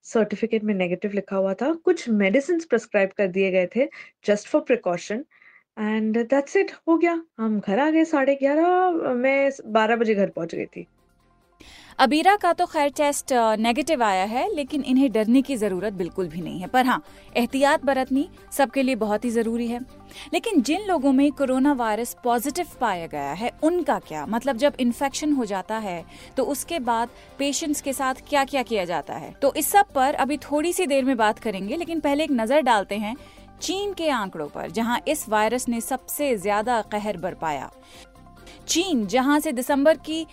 सर्टिफिकेट 0.04 0.64
में 0.64 0.74
नेगेटिव 0.74 1.12
लिखा 1.16 1.36
हुआ 1.36 1.54
था। 1.54 1.74
कुछ 1.86 2.08
मेडिसिन 2.12 2.60
प्रिस्क्राइब 2.70 3.10
कर 3.18 3.28
दिए 3.30 3.52
गए 3.52 3.68
थे 3.76 3.88
just 4.26 4.48
for 4.48 4.62
precaution 4.62 5.26
and 5.78 6.18
that's 6.20 6.56
it 6.58 6.72
हो 6.88 6.98
गया। 6.98 7.22
हम 7.40 7.60
घर 7.60 7.80
आ 7.80 7.90
गए 7.90 8.06
साढ़े 8.06 8.36
ग्यारह, 8.36 9.14
मैं 9.14 9.52
बारह 9.68 9.96
बजे 9.96 10.16
घर 10.16 10.30
पहुँच 10.30 10.56
गई 10.56 10.66
थी। 10.66 10.88
अबीरा 12.00 12.36
का 12.36 12.52
तो 12.54 12.66
खैर 12.66 12.90
टेस्ट 12.90 13.34
नेगेटिव 13.60 14.04
आया 14.04 14.24
है, 14.26 14.48
लेकिन 14.56 14.84
इन्हें 14.84 15.12
डरने 15.12 15.42
की 15.42 15.56
ज़रूरत 15.56 15.94
बिल्कुल 15.94 16.28
भी 16.28 16.42
नहीं 16.42 16.60
है। 16.60 16.68
पर 16.68 16.86
हाँ 16.86 17.02
एहतियात 17.34 17.86
बरतनी 17.86 18.28
सबके 18.52 18.84
लिए 18.84 18.96
बहुत 18.98 19.26
ही 19.26 19.30
ज़रूरी 19.30 19.68
है। 19.68 19.80
लेकिन 20.34 20.62
जिन 20.62 20.86
लोगों 20.88 21.12
में 21.12 21.32
कोरोना 21.32 21.74
वायरस 21.74 22.16
पॉजिटिव 22.24 22.68
पाया 22.82 23.08
गया 23.08 23.32
है, 23.34 23.52
उनका 23.64 24.00
क्या? 24.00 24.26
मतलब 24.28 24.58
जब 24.58 24.74
इन्फेक्शन 24.80 25.34
हो 25.34 25.46
जाता 25.46 25.78
है 25.78 26.04
तो 26.38 26.44
उसके 26.46 26.80
बाद 26.82 27.10
पेशेंट्स 27.40 27.82
के 27.82 27.94
साथ 27.94 28.16
क्या 28.30 28.44
क्या 28.46 28.64
किया 28.64 28.86
जाता 28.86 29.14
है? 29.16 29.32
तो 29.34 29.54
इस 29.56 29.72
सब 29.72 29.92
पर 29.96 30.14
अभी 30.16 30.38
थोड़ी 30.42 30.74
सी 30.74 30.86
देर 30.86 31.06
में 31.06 31.16
बात 31.18 31.40
करेंगे, 31.40 31.76
लेकिन 31.76 32.00
पहले 32.00 32.24
एक 32.24 32.32
नज़र 32.34 32.62
डालते 32.64 32.96
हैं 32.98 33.16
चीन 33.62 33.92
के 33.94 34.10
आंकड़ों 34.10 34.48
पर, 34.48 34.70
जहाँ 34.72 35.00
इस 35.08 35.28
वायरस 35.30 35.68
ने 35.70 35.82
सबसे 35.82 36.36
ज़्यादा 36.38 36.82
कहर 36.92 37.18
बरपाया। 37.18 37.70
चीन, 38.72 39.06
जहाँ 39.08 39.40
से 39.40 39.52
दिसंबर 39.52 39.98
की 40.00 40.26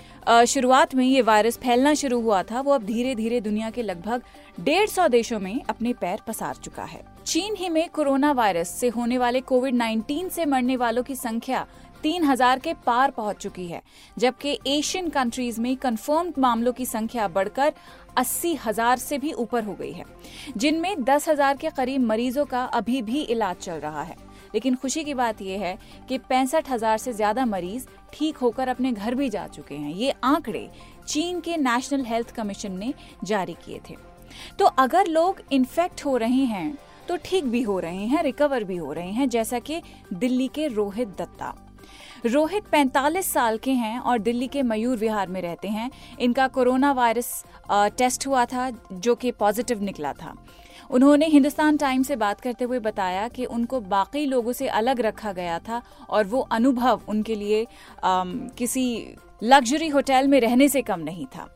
शुरुआत 0.47 0.95
में 0.95 1.05
ये 1.05 1.23
वायरस 1.23 1.57
फैलना 1.59 1.93
शुरू 1.95 2.21
हुआ 2.21 2.43
था, 2.43 2.61
वो 2.61 2.73
अब 2.73 2.83
धीरे 2.87 3.15
धीरे 3.15 3.41
दुनिया 3.41 3.71
के 3.71 3.83
लगभग 3.83 4.23
डेढ़ 4.59 4.89
सौ 4.89 5.07
देशों 5.09 5.39
में 5.41 5.61
अपने 5.65 5.93
पैर 5.93 6.21
पसार 6.27 6.55
चुका 6.55 6.83
है। 6.83 7.03
चीन 7.27 7.57
ही 7.57 7.69
में 7.69 7.89
कोरोना 7.91 8.31
वायरस 8.33 8.71
से 8.71 8.89
होने 8.89 9.19
वाले 9.19 9.41
कोविड 9.43 9.75
19 9.75 10.31
से 10.31 10.47
मरने 10.47 10.77
वालों 10.77 11.03
की 11.03 11.15
संख्या 11.17 11.67
तीन 12.03 12.25
हज़ार 12.25 12.59
के 12.59 12.75
पार 12.87 13.11
पहुँच 13.11 13.37
चुकी 13.37 13.67
है, 13.67 13.83
जबकि 14.17 14.59
एशियन 14.69 15.09
कंट्रीज़ 15.09 15.61
में 15.61 15.77
कंफर्म्ड 15.77 16.39
मामलों 16.39 16.73
की 16.73 16.87
संख्या 16.87 17.29
बढ़कर 17.31 17.73
अस्सी 18.17 18.55
हज़ार 18.67 18.99
से 18.99 19.19
भी 19.19 19.33
ऊपर 19.35 19.65
हो 19.65 19.75
गई 19.75 19.93
है। 19.93 20.05
जिनमें 20.57 21.05
दस 21.05 21.29
हज़ार 21.29 21.57
के 21.57 21.71
करीब 21.73 22.07
मरीजों 22.07 22.45
का 22.45 22.65
अभी 22.65 23.03
भी 23.03 23.23
इलाज 23.23 23.57
चल 23.57 23.81
रहा 23.81 24.03
है। 24.03 24.17
लेकिन 24.55 24.75
खुशी 24.75 25.05
की 25.05 25.15
बात 25.15 25.43
यह 25.43 25.61
है 25.61 25.77
कि 26.09 26.19
पैंसठ 26.21 26.71
हज़ार 26.71 26.99
से 26.99 27.13
ज़्यादा 27.13 27.45
मरीज़ 27.47 27.87
ठीक 28.13 28.37
होकर 28.37 28.69
अपने 28.69 28.93
घर 28.93 29.15
भी 29.15 29.29
जा 29.31 29.47
चुके 29.47 29.75
हैं। 29.75 29.95
ये 29.95 30.15
आंकड़े 30.25 30.69
चीन 31.09 31.41
के 31.41 31.57
नेशनल 31.59 32.05
हेल्थ 32.05 32.35
कमीशन 32.35 32.79
ने 32.79 32.93
जारी 33.25 33.57
किए 33.65 33.81
थे। 33.91 33.97
तो 34.59 34.65
अगर 34.79 35.07
लोग 35.09 35.41
इन्फेक्ट 35.53 36.05
हो 36.05 36.17
रहे 36.17 36.45
हैं 36.47 36.77
तो 37.09 37.17
ठीक 37.25 37.45
भी 37.45 37.63
हो 37.63 37.79
रहे 37.81 38.07
हैं 38.07 38.23
रिकवर 38.23 38.65
भी 38.65 38.77
हो 38.77 38.93
रहे 38.93 39.11
हैं, 39.11 39.29
जैसा 39.29 39.59
कि 39.59 39.81
दिल्ली 40.15 40.49
के 40.49 40.67
रोहित 40.69 41.09
दत्ता। 41.19 41.55
रोहित 42.27 42.65
45 42.65 43.27
साल 43.27 43.57
के 43.59 43.73
हैं 43.73 43.99
और 44.01 44.19
दिल्ली 44.19 44.47
के 44.47 44.63
मयूर 44.63 44.97
विहार 44.97 45.29
में 45.29 45.41
रहते 45.43 45.69
हैं। 45.69 45.91
इनका 46.21 46.47
कोरोना 46.49 46.93
वायरस 46.93 47.45
टेस्ट 47.71 48.27
हुआ 48.27 48.45
था, 48.45 48.71
जो 48.93 49.15
कि 49.15 49.31
पॉजिटिव 49.33 49.83
निकला 49.83 50.13
था। 50.13 50.35
उन्होंने 50.91 51.27
हिंदुस्तान 51.27 51.77
टाइम 51.77 52.03
से 52.03 52.17
बात 52.17 52.41
करते 52.41 52.65
हुए 52.65 52.79
बताया 52.79 53.27
कि 53.29 53.45
उनको 53.45 53.81
बाकी 53.81 54.25
लोगों 54.27 54.53
से 54.53 54.69
अलग 54.69 55.01
रखा 55.01 55.33
गया 55.33 55.59
था 55.59 55.83
और 56.11 56.25
वो 56.25 56.41
अनुभव 56.53 57.01
उनके 57.09 57.35
लिए 57.35 57.63
आ, 58.05 58.25
किसी 58.59 59.17
लग्जरी 59.43 59.89
होटल 59.89 60.29
में 60.29 60.41
रहने 60.41 60.69
से 60.69 60.83
कम 60.83 61.01
नहीं 61.01 61.27
था। 61.27 61.49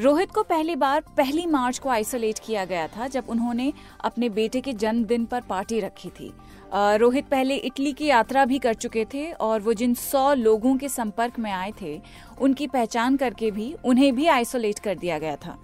रोहित 0.00 0.30
को 0.30 0.42
पहली 0.42 0.74
बार 0.76 1.00
पहली 1.16 1.44
मार्च 1.46 1.78
को 1.78 1.88
आइसोलेट 1.88 2.38
किया 2.38 2.64
गया 2.64 2.86
था 2.88 3.08
जब 3.08 3.24
उन्होंने 3.28 3.72
अपने 4.04 4.28
बेटे 4.30 4.60
के 4.60 4.72
जन्मदिन 4.72 5.24
पर 5.24 5.40
पार्टी 5.40 5.80
रखी 5.80 6.08
थी। 6.10 6.32
रोहित 6.74 7.26
पहले 7.26 7.56
इटली 7.56 7.92
की 7.92 8.06
यात्रा 8.06 8.44
भी 8.44 8.58
कर 8.58 8.74
चुके 8.74 9.04
थे 9.04 9.30
और 9.32 9.60
वो 9.60 9.72
जिन 9.72 9.94
सौ 9.94 10.32
लोगों 10.34 10.76
के 10.76 10.88
संपर्क 10.88 11.38
में 11.38 11.50
आए 11.52 11.72
थे 11.82 12.00
उनकी 12.40 12.66
पहचान 12.66 13.16
करके 13.16 13.50
भी 13.50 13.74
उन्हें 13.84 14.14
भी 14.14 14.26
आइसोलेट 14.28 14.78
कर 14.78 14.98
दिया 14.98 15.18
गया 15.18 15.36
था। 15.36 15.56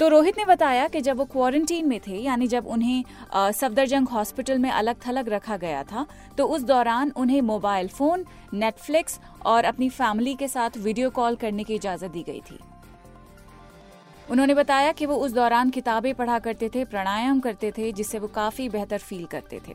तो 0.00 0.08
रोहित 0.08 0.38
ने 0.38 0.44
बताया 0.44 0.86
कि 0.88 1.00
जब 1.00 1.16
वो 1.16 1.24
क्वारंटीन 1.24 1.86
में 1.88 1.98
थे, 2.00 2.16
यानी 2.16 2.46
जब 2.48 2.66
उन्हें 2.66 3.04
सफदरजंग 3.34 4.08
हॉस्पिटल 4.08 4.58
में 4.58 4.70
अलग 4.70 4.96
थलग 5.06 5.28
रखा 5.28 5.56
गया 5.56 5.82
था 5.84 6.06
तो 6.38 6.46
उस 6.46 6.62
दौरान 6.64 7.12
उन्हें 7.16 7.40
मोबाइल 7.42 7.88
फ़ोन 7.88 8.24
नेटफ्लिक्स 8.54 9.18
और 9.46 9.64
अपनी 9.64 9.88
फैमिली 9.90 10.34
के 10.34 10.48
साथ 10.48 10.76
वीडियो 10.78 11.10
कॉल 11.10 11.36
करने 11.36 11.64
की 11.64 11.74
इजाज़त 11.74 12.10
दी 12.10 12.22
गई 12.22 12.40
थी। 12.50 12.58
उन्होंने 14.30 14.54
बताया 14.54 14.92
कि 14.92 15.06
वो 15.06 15.16
उस 15.16 15.32
दौरान 15.32 15.70
किताबें 15.70 16.14
पढ़ा 16.14 16.38
करते 16.38 16.68
थे, 16.68 16.84
प्राणायाम 16.84 17.40
करते 17.40 17.70
थे, 17.72 17.90
जिससे 17.92 18.18
वो 18.18 18.28
काफ़ी 18.28 18.68
बेहतर 18.68 18.98
फील 18.98 19.24
करते 19.26 19.60
थे। 19.68 19.74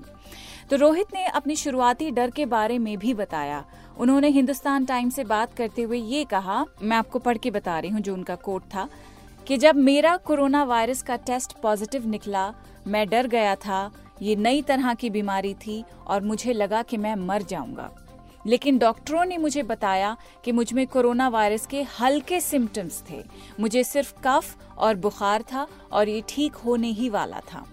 तो 0.70 0.78
रोहित 0.78 1.14
ने 1.14 1.26
अपनी 1.26 1.56
शुरुआती 1.56 2.10
डर 2.12 2.32
के 2.32 2.46
बारे 2.48 2.78
में 2.80 2.98
भी 2.98 3.14
बताया। 3.14 3.64
उन्होंने 3.98 4.28
हिंदुस्तान 4.30 4.86
टाइम 4.86 5.10
से 5.10 5.24
बात 5.26 5.54
करते 5.54 5.82
हुए 5.82 5.98
ये 5.98 6.24
कहा, 6.26 6.66
मैं 6.82 6.98
आपको 6.98 7.20
पढ़ 7.20 7.38
के 7.38 7.52
बता 7.52 7.80
रही 7.80 7.92
हूँ 7.92 8.02
जो 8.02 8.14
उनका 8.14 8.36
कोट 8.38 8.64
था 8.66 8.88
कि 9.52 9.58
जब 9.58 9.76
मेरा 9.76 10.18
कोरोना 10.18 10.64
वायरस 10.64 11.02
का 11.02 11.16
टेस्ट 11.16 11.54
पॉजिटिव 11.54 12.08
निकला, 12.08 12.54
मैं 12.88 13.10
डर 13.10 13.28
गया 13.28 13.56
था, 13.56 13.92
ये 14.22 14.36
नई 14.36 14.62
तरह 14.62 14.94
की 14.94 15.10
बीमारी 15.10 15.54
थी 15.54 15.84
और 16.08 16.22
मुझे 16.22 16.54
लगा 16.54 16.82
कि 16.82 16.98
मैं 16.98 17.16
मर 17.16 17.42
जाऊँगा। 17.42 17.92
लेकिन 18.48 18.78
डॉक्टरों 18.78 19.26
ने 19.26 19.38
मुझे 19.38 19.64
बताया 19.64 20.18
कि 20.46 20.52
मुझमें 20.52 20.88
कोरोना 20.88 21.28
वायरस 21.28 21.68
के 21.68 21.82
हल्के 21.82 22.42
सिम्टम्स 22.42 23.04
थे। 23.10 23.24
मुझे 23.60 23.84
सिर्फ़ 23.84 24.14
कफ 24.28 24.58
और 24.78 24.96
बुखार 24.96 25.42
था 25.42 25.68
और 25.92 26.10
ये 26.10 26.24
ठीक 26.30 26.54
होने 26.54 26.88
ही 26.88 27.10
वाला 27.10 27.40
था। 27.40 27.66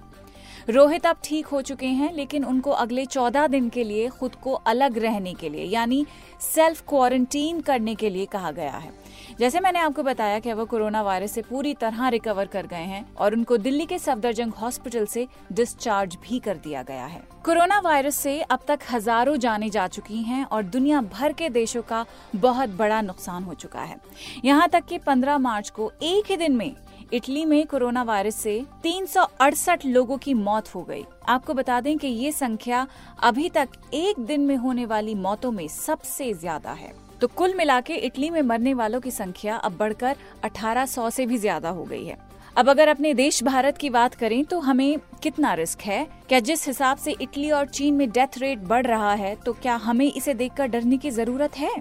रोहित 0.70 1.06
अब 1.06 1.16
ठीक 1.25 1.47
हो 1.47 1.62
चुके 1.62 1.87
हैं, 1.87 2.12
लेकिन 2.12 2.44
उनको 2.44 2.70
अगले 2.70 3.06
चौदह 3.06 3.47
दिन 3.47 3.68
के 3.68 3.85
लिए 3.85 4.08
खुद 4.08 4.35
को 4.35 4.52
अलग 4.52 4.99
रहने 4.99 5.35
के 5.35 5.49
लिए, 5.49 5.64
यानी 5.64 6.06
सेल्फ 6.40 6.82
क्वारंटीन 6.88 7.61
करने 7.61 7.94
के 7.94 8.11
लिए 8.11 8.26
कहा 8.26 8.50
गया 8.50 8.76
है। 8.76 9.08
जैसे 9.38 9.61
मैंने 9.61 9.78
आपको 9.78 10.02
बताया 10.02 10.38
कि 10.38 10.52
वो 10.52 10.64
कोरोना 10.64 11.00
वायरस 11.02 11.33
से 11.33 11.42
पूरी 11.42 11.75
तरह 11.75 12.09
रिकवर 12.09 12.47
कर 12.47 12.66
गए 12.66 12.85
हैं 12.85 13.04
और 13.16 13.35
उनको 13.35 13.57
दिल्ली 13.57 13.87
के 13.87 13.99
सफदरजंग 13.99 14.52
हॉस्पिटल 14.52 15.07
से 15.07 15.26
डिस्चार्ज 15.52 16.16
भी 16.23 16.38
कर 16.38 16.57
दिया 16.57 16.83
गया 16.83 17.04
है। 17.07 17.23
कोरोना 17.45 17.78
वायरस 17.80 18.16
से 18.16 18.40
अब 18.42 18.61
तक 18.68 18.80
हज़ारों 18.90 19.37
जाने 19.37 19.71
जा 19.71 19.87
चुकी 19.88 20.23
हैं 20.23 20.45
और 20.45 20.62
दुनिया 20.64 21.00
भर 21.02 21.33
के 21.33 21.49
देशों 21.50 21.83
का 21.83 22.04
बहुत 22.37 22.71
बड़ा 22.76 23.00
नुकसान 23.02 23.45
हो 23.45 23.54
चुका 23.54 23.80
है। 23.80 24.00
यहाँ 24.45 24.68
तक 24.68 24.87
कि 24.87 24.99
15 24.99 25.38
मार्च 25.38 25.71
को 25.71 25.90
एक 26.02 26.30
ही 26.30 26.37
दिन 26.37 26.57
में 26.57 26.75
इटली 27.12 27.45
में 27.45 27.66
कोरोना 27.66 28.02
वायरस 28.02 28.37
से 28.37 28.62
तीन 28.83 29.07
सौ 29.07 29.23
अड़सठ 29.40 29.87
लोगों 29.87 30.18
की 30.18 30.35
मौत 30.35 30.75
हो 30.75 30.83
गई। 30.83 31.04
आपको 31.28 31.54
बता 31.54 31.80
दें 31.80 31.97
कि 31.99 32.07
ये 32.07 32.33
संख्या 32.35 32.87
अभी 33.23 33.49
तक 33.49 33.68
एक 33.95 34.18
दिन 34.21 34.40
में 34.40 34.57
होने 34.57 34.87
वाली 34.87 35.14
मौतों 35.16 35.52
में 35.52 35.68
सबसे 35.68 36.33
ज़्यादा 36.35 36.73
है। 36.73 36.92
तो 37.20 37.26
कुल 37.28 37.54
मिला 37.54 37.80
के 37.80 37.94
इटली 37.96 38.28
में 38.30 38.40
मरने 38.42 38.75
वालों 38.75 39.00
की 39.00 39.10
संख्या 39.10 39.56
अब 39.56 39.76
बढ़कर 39.76 40.16
1800 40.44 41.10
से 41.10 41.26
भी 41.26 41.38
ज़्यादा 41.38 41.68
हो 41.68 41.84
गई 41.84 42.04
है। 42.04 42.16
अब 42.56 42.68
अगर 42.70 42.88
अपने 42.88 43.12
देश 43.14 43.42
भारत 43.44 43.78
की 43.78 43.90
बात 43.90 44.14
करें 44.14 44.44
तो 44.44 44.58
हमें 44.60 44.98
कितना 45.22 45.54
रिस्क 45.54 45.80
है? 45.80 46.06
क्या 46.28 46.40
जिस 46.40 46.66
हिसाब 46.66 46.96
से 46.96 47.14
इटली 47.20 47.50
और 47.50 47.66
चीन 47.68 47.94
में 47.94 48.10
डेथ 48.10 48.38
रेट 48.38 48.58
बढ़ 48.58 48.87
रहा 48.87 49.12
है 49.14 49.34
तो 49.37 49.52
क्या 49.52 49.75
हमें 49.76 50.06
इसे 50.06 50.34
देखकर 50.34 50.66
डरने 50.66 50.96
की 50.96 51.10
ज़रूरत 51.10 51.58
है? 51.58 51.75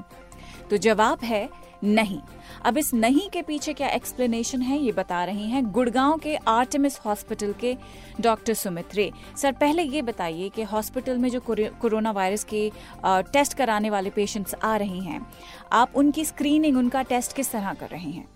तो 0.69 0.77
जवाब 0.77 1.23
है 1.23 1.47
नहीं। 1.83 2.19
अब 2.65 2.77
इस 2.77 2.93
नहीं 2.93 3.29
के 3.29 3.41
पीछे 3.41 3.73
क्या 3.73 3.87
एक्सप्लेनेशन 3.87 4.61
है 4.61 4.79
ये 4.79 4.91
बता 4.91 5.23
रही 5.25 5.49
हैं 5.49 5.63
गुड़गांव 5.71 6.17
के 6.17 6.35
आर्टेमिस 6.35 6.99
हॉस्पिटल 6.99 7.53
के 7.59 7.75
डॉक्टर 8.21 8.53
सुमित 8.53 8.95
रे। 8.95 9.11
सर 9.37 9.51
पहले 9.51 9.83
ये 9.83 10.01
बताइए 10.01 10.49
कि 10.49 10.63
हॉस्पिटल 10.63 11.17
में 11.17 11.29
जो 11.29 11.39
कोरोना 11.49 12.11
वायरस 12.11 12.43
के 12.43 12.71
टेस्ट 13.05 13.53
कराने 13.53 13.89
वाले 13.89 14.09
पेशेंट्स 14.09 14.55
आ 14.63 14.75
रहे 14.77 14.99
हैं 14.99 15.25
आप 15.73 15.95
उनकी 15.95 16.25
स्क्रीनिंग 16.25 16.77
उनका 16.77 17.01
टेस्ट 17.03 17.35
किस 17.35 17.51
तरह 17.51 17.73
कर 17.73 17.87
रहे 17.87 18.11
हैं? 18.11 18.27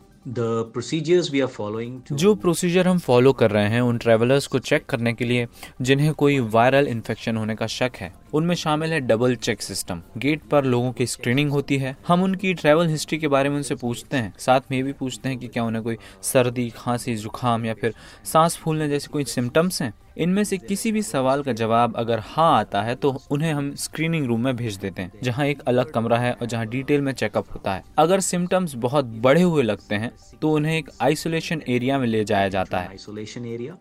जो 2.11 2.33
प्रोसीजर 2.35 2.87
हम 2.87 2.97
फॉलो 2.97 3.33
कर 3.33 3.51
रहे 3.51 3.69
हैं 3.69 3.81
उन 3.81 3.97
ट्रेवलर्स 3.97 4.47
को 4.47 4.59
चेक 4.59 4.85
करने 4.85 5.13
के 5.13 5.25
लिए 5.25 5.47
जिन्हें 5.81 6.13
कोई 6.13 6.39
वायरल 6.39 6.87
इन्फेक्शन 6.87 7.37
होने 7.37 7.55
का 7.55 7.67
शक 7.67 7.91
है 7.95 8.13
उनमें 8.33 8.55
शामिल 8.55 8.93
है 8.93 8.99
डबल 8.99 9.35
चेक 9.37 9.61
सिस्टम 9.61 10.01
गेट 10.17 10.43
पर 10.43 10.65
लोगों 10.65 10.91
की 10.91 11.05
स्क्रीनिंग 11.07 11.51
होती 11.51 11.77
है। 11.77 11.95
हम 12.07 12.23
उनकी 12.23 12.53
ट्रैवल 12.53 12.87
हिस्ट्री 12.87 13.17
के 13.17 13.27
बारे 13.27 13.49
में 13.49 13.55
उनसे 13.57 13.75
पूछते 13.75 14.17
हैं। 14.17 14.33
साथ 14.39 14.71
में 14.71 14.77
ये 14.77 14.83
भी 14.83 14.93
पूछते 14.93 15.29
हैं 15.29 15.37
कि 15.37 15.47
क्या 15.47 15.63
उन्हें 15.63 15.83
कोई 15.83 15.97
सर्दी, 16.23 16.69
खांसी, 16.69 17.15
जुकाम 17.15 17.65
या 17.65 17.73
फिर 17.73 17.93
सांस 18.25 18.57
फूलने 18.57 18.89
जैसे 18.89 19.07
कोई 19.07 19.23
सिम्टम्स 19.25 19.81
हैं? 19.81 19.93
इनमें 20.17 20.43
से 20.43 20.57
किसी 20.57 20.91
भी 20.91 21.01
सवाल 21.01 21.41
का 21.43 21.53
जवाब 21.53 21.95
अगर 21.97 22.19
हाँ 22.21 22.51
आता 22.53 22.81
है 22.81 22.95
तो 22.95 23.11
उन्हें 23.31 23.51
हम 23.53 23.73
स्क्रीनिंग 23.75 24.25
रूम 24.27 24.43
में 24.43 24.55
भेज 24.55 24.77
देते 24.77 25.01
हैं, 25.01 25.11
जहाँ 25.23 25.45
एक 25.45 25.61
अलग 25.61 25.91
कमरा 25.91 26.17
है 26.17 26.33
और 26.33 26.47
जहाँ 26.47 26.65
डिटेल 26.67 27.01
में 27.01 27.11
चेकअप 27.13 27.53
होता 27.53 27.73
है। 27.73 27.83
अगर 27.97 28.19
सिम्टम्स 28.21 28.75
बहुत 28.77 29.05
बड़े 29.21 29.41
हुए 29.41 29.63
लगते 29.63 29.95
हैं 29.95 30.11
तो 30.41 30.51
उन्हें 30.51 30.77
एक 30.77 30.89
आइसोलेशन 31.01 31.61
एरिया 31.69 31.99
में 31.99 32.07
ले 32.07 32.23
जाया 32.25 32.49
जाता 32.49 32.79
है। 32.79 32.89
आइसोलेशन 32.89 33.45
एरिया 33.45 33.77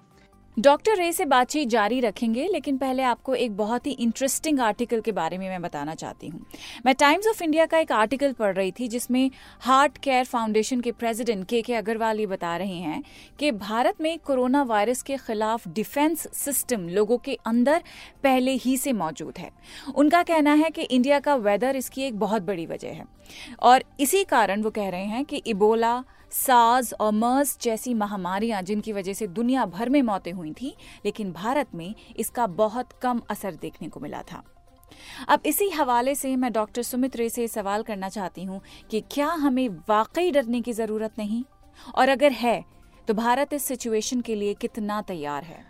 डॉक्टर 0.57 0.97
रे 0.97 1.13
से 1.13 1.25
बातचीत 1.25 1.69
जारी 1.69 2.01
रखेंगे, 2.01 2.47
लेकिन 2.53 2.77
पहले 2.79 3.03
आपको 3.03 3.35
एक 3.35 3.57
बहुत 3.57 3.87
ही 3.87 3.91
इंटरेस्टिंग 3.93 4.61
आर्टिकल 4.61 5.01
के 5.01 5.13
बारे 5.13 5.37
में 5.39 5.49
मैं 5.49 5.61
बताना 5.63 5.95
चाहती 5.95 6.29
हूँ। 6.29 6.41
मैं 6.87 6.95
टाइम्स 6.95 7.27
ऑफ़ 7.29 7.43
इंडिया 7.45 7.67
का 7.67 7.79
एक 7.79 7.93
आर्टिकल 7.93 8.33
पढ़ 8.33 8.55
रही 8.55 8.73
थी, 8.73 8.89
जिसमें 8.89 9.31
हार्ट 9.61 9.99
केयर 9.99 10.25
फाउंडेशन 10.25 10.81
के 10.81 10.93
प्रेसिडेंट 10.93 11.47
के 11.49 11.61
के 11.63 11.75
अग्रवाल 11.75 12.21
ये 12.21 12.27
बता 12.27 12.57
रहे 12.57 12.77
हैं 12.77 13.03
कि 13.39 13.51
भारत 13.53 14.01
में 14.01 14.19
कोरोना 14.19 14.63
वायरस 14.63 15.03
के 15.03 15.17
खिलाफ 15.17 15.69
डिफेंस 15.69 16.27
सिस्टम 16.35 16.89
लोगों 16.89 17.19
के 17.19 17.39
अंदर 17.47 17.83
पहले 18.23 18.53
ही 18.55 18.77
से 18.77 18.93
मौजूद 18.93 19.39
है। 19.39 19.51
उनका 19.95 20.23
कहना 20.23 20.55
है 20.55 20.71
कि 20.71 20.83
इंडिया 20.83 21.21
का 21.21 21.35
वेदर 21.37 21.77
इसकी 21.77 22.03
एक 22.03 22.19
बहुत 22.19 22.43
बड़ी 22.43 22.67
वजह 22.67 22.89
है। 22.89 23.05
और 23.59 23.85
इसी 24.01 24.23
कारण 24.25 24.63
वो 24.63 24.71
कह 24.71 24.89
रहे 24.89 25.05
हैं 25.05 25.25
कि 25.25 25.37
इबोला, 25.37 26.03
साज 26.33 26.93
और 27.01 27.13
मर्स 27.13 27.57
जैसी 27.63 27.95
महामारियाँ 27.95 28.63
जिनकी 28.63 28.93
वजह 28.93 29.13
से 29.13 29.27
दुनिया 29.27 29.65
भर 29.67 29.89
में 29.89 30.01
मौतें 30.03 30.33
हुई 30.33 30.53
थी, 30.53 30.75
लेकिन 31.05 31.33
भारत 31.33 31.75
में 31.75 31.95
इसका 32.17 32.47
बहुत 32.47 32.93
कम 33.03 33.21
असर 33.31 33.55
देखने 33.55 33.89
को 33.89 34.01
मिला 34.01 34.23
था। 34.23 34.43
अब 35.29 35.41
इसी 35.47 35.69
हवाले 35.71 36.15
से 36.15 36.35
मैं 36.37 36.53
डॉक्टर 36.53 36.83
सुमित 36.83 37.17
रे 37.17 37.29
से 37.29 37.47
सवाल 37.49 37.83
करना 37.83 38.09
चाहती 38.09 38.45
हूँ 38.45 38.61
कि 38.91 39.01
क्या 39.11 39.29
हमें 39.39 39.69
वाकई 39.89 40.31
डरने 40.31 40.61
की 40.61 40.73
ज़रूरत 40.73 41.19
नहीं? 41.19 41.43
और 41.95 42.09
अगर 42.09 42.33
है 42.33 42.65
तो 43.09 43.15
भारत 43.15 43.53
इस 43.53 43.65
सिचुएशन 43.65 44.21
के 44.21 44.35
लिए 44.35 44.55
कितना 44.55 45.01
तैयार 45.03 45.45
है? 45.45 45.65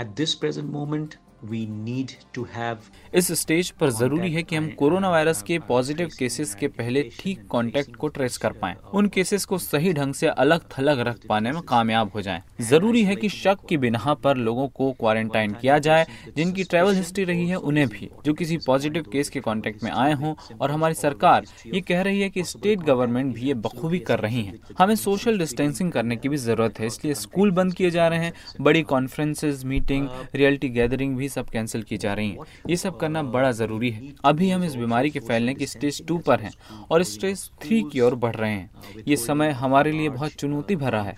At 0.00 0.14
this 0.16 0.34
present 0.34 0.70
moment 0.70 1.14
we 1.44 1.66
need 1.66 2.10
to 2.34 2.46
have 2.52 2.78
इस 3.14 3.30
स्टेज 3.40 3.70
पर 3.70 3.90
ज़रूरी 3.90 4.32
है 4.32 4.42
कि 4.42 4.56
हम 4.56 4.68
कोरोना 4.68 5.10
वायरस 5.10 5.42
के 5.42 5.58
पॉजिटिव 5.58 6.10
केसेस 6.18 6.54
के 6.54 6.68
पहले 6.68 7.02
ठीक 7.18 7.46
कांटेक्ट 7.52 7.96
को 7.96 8.08
ट्रेस 8.08 8.36
कर 8.36 8.52
पाएँ। 8.52 8.74
उन 8.94 9.08
केसेस 9.08 9.44
को 9.44 9.58
सही 9.58 9.92
ढंग 9.92 10.14
से 10.14 10.26
अलग 10.28 10.64
थलग 10.70 11.00
रख 11.08 11.26
पाने 11.28 11.52
में 11.52 11.60
कामयाब 11.62 12.10
हो 12.14 12.22
जाएँ। 12.22 12.42
ज़रूरी 12.60 13.02
है 13.04 13.16
कि 13.16 13.28
शक 13.28 13.66
की 13.68 13.76
बिना 13.76 14.14
पर 14.14 14.36
लोगों 14.36 14.66
को 14.68 14.90
क्वारंटाइन 14.92 15.52
किया 15.52 15.78
जाए। 15.78 16.06
जिनकी 16.36 16.64
ट्रैवल 16.64 16.94
हिस्ट्री 16.94 17.24
रही 17.24 17.46
है 17.48 17.56
उन्हें 17.56 17.86
भी 17.88 18.10
जो 18.24 18.34
किसी 18.34 18.56
पॉजिटिव 18.66 19.04
केस 19.12 19.30
के 19.30 19.40
कॉन्टेक्ट 19.40 19.84
में 19.84 19.90
आए 19.90 20.12
हों 20.12 20.34
और 20.60 20.70
हमारी 20.70 20.94
सरकार 20.94 21.44
ये 21.66 21.80
कह 21.80 22.02
रही 22.02 22.20
है 22.20 22.28
की 22.30 22.44
स्टेट 22.44 22.80
गवर्नमेंट 22.82 23.34
भी 23.34 23.46
ये 23.46 23.54
बखूबी 23.56 23.98
कर 24.00 24.20
रही 24.20 24.42
है। 24.42 24.58
हमें 24.78 24.94
सोशल 24.96 25.38
डिस्टेंसिंग 25.38 25.92
करने 25.92 26.16
की 26.16 26.28
भी 26.28 26.36
ज़रूरत 26.38 26.80
है 26.80 26.86
इसलिए 26.86 27.14
स्कूल 27.16 27.50
बंद 27.52 27.74
किए 27.74 27.90
जा 27.90 28.08
रहे 28.08 28.18
हैं 28.18 28.32
बड़ी 28.60 28.82
कॉन्फ्रेंसेज 28.84 29.64
मीटिंग 29.64 30.08
रियलिटी 30.34 30.68
गैदरिंग 30.70 31.16
भी 31.16 31.25
सब 31.28 31.48
कैंसिल 31.48 31.82
की 31.82 31.96
जा 31.96 32.14
रही 32.14 32.30
हैं। 32.30 32.44
ये 32.68 32.76
सब 32.76 32.96
करना 32.96 33.22
बड़ा 33.24 33.50
ज़रूरी 33.52 33.90
है। 33.90 34.12
अभी 34.24 34.50
हम 34.50 34.64
इस 34.64 34.74
बीमारी 34.76 35.10
के 35.10 35.20
फैलने 35.20 35.54
की 35.54 35.66
स्टेज 35.66 36.04
टू 36.06 36.18
पर 36.18 36.40
हैं 36.40 36.52
और 36.90 37.02
स्टेज 37.04 37.44
थ्री 37.62 37.82
की 37.82 38.00
ओर 38.00 38.14
बढ़ 38.16 38.34
रहे 38.36 38.50
हैं। 38.50 39.02
ये 39.08 39.16
समय 39.16 39.50
हमारे 39.52 39.92
लिए 39.92 40.08
बहुत 40.08 40.32
चुनौती 40.32 40.76
भरा 40.76 41.02
है। 41.02 41.16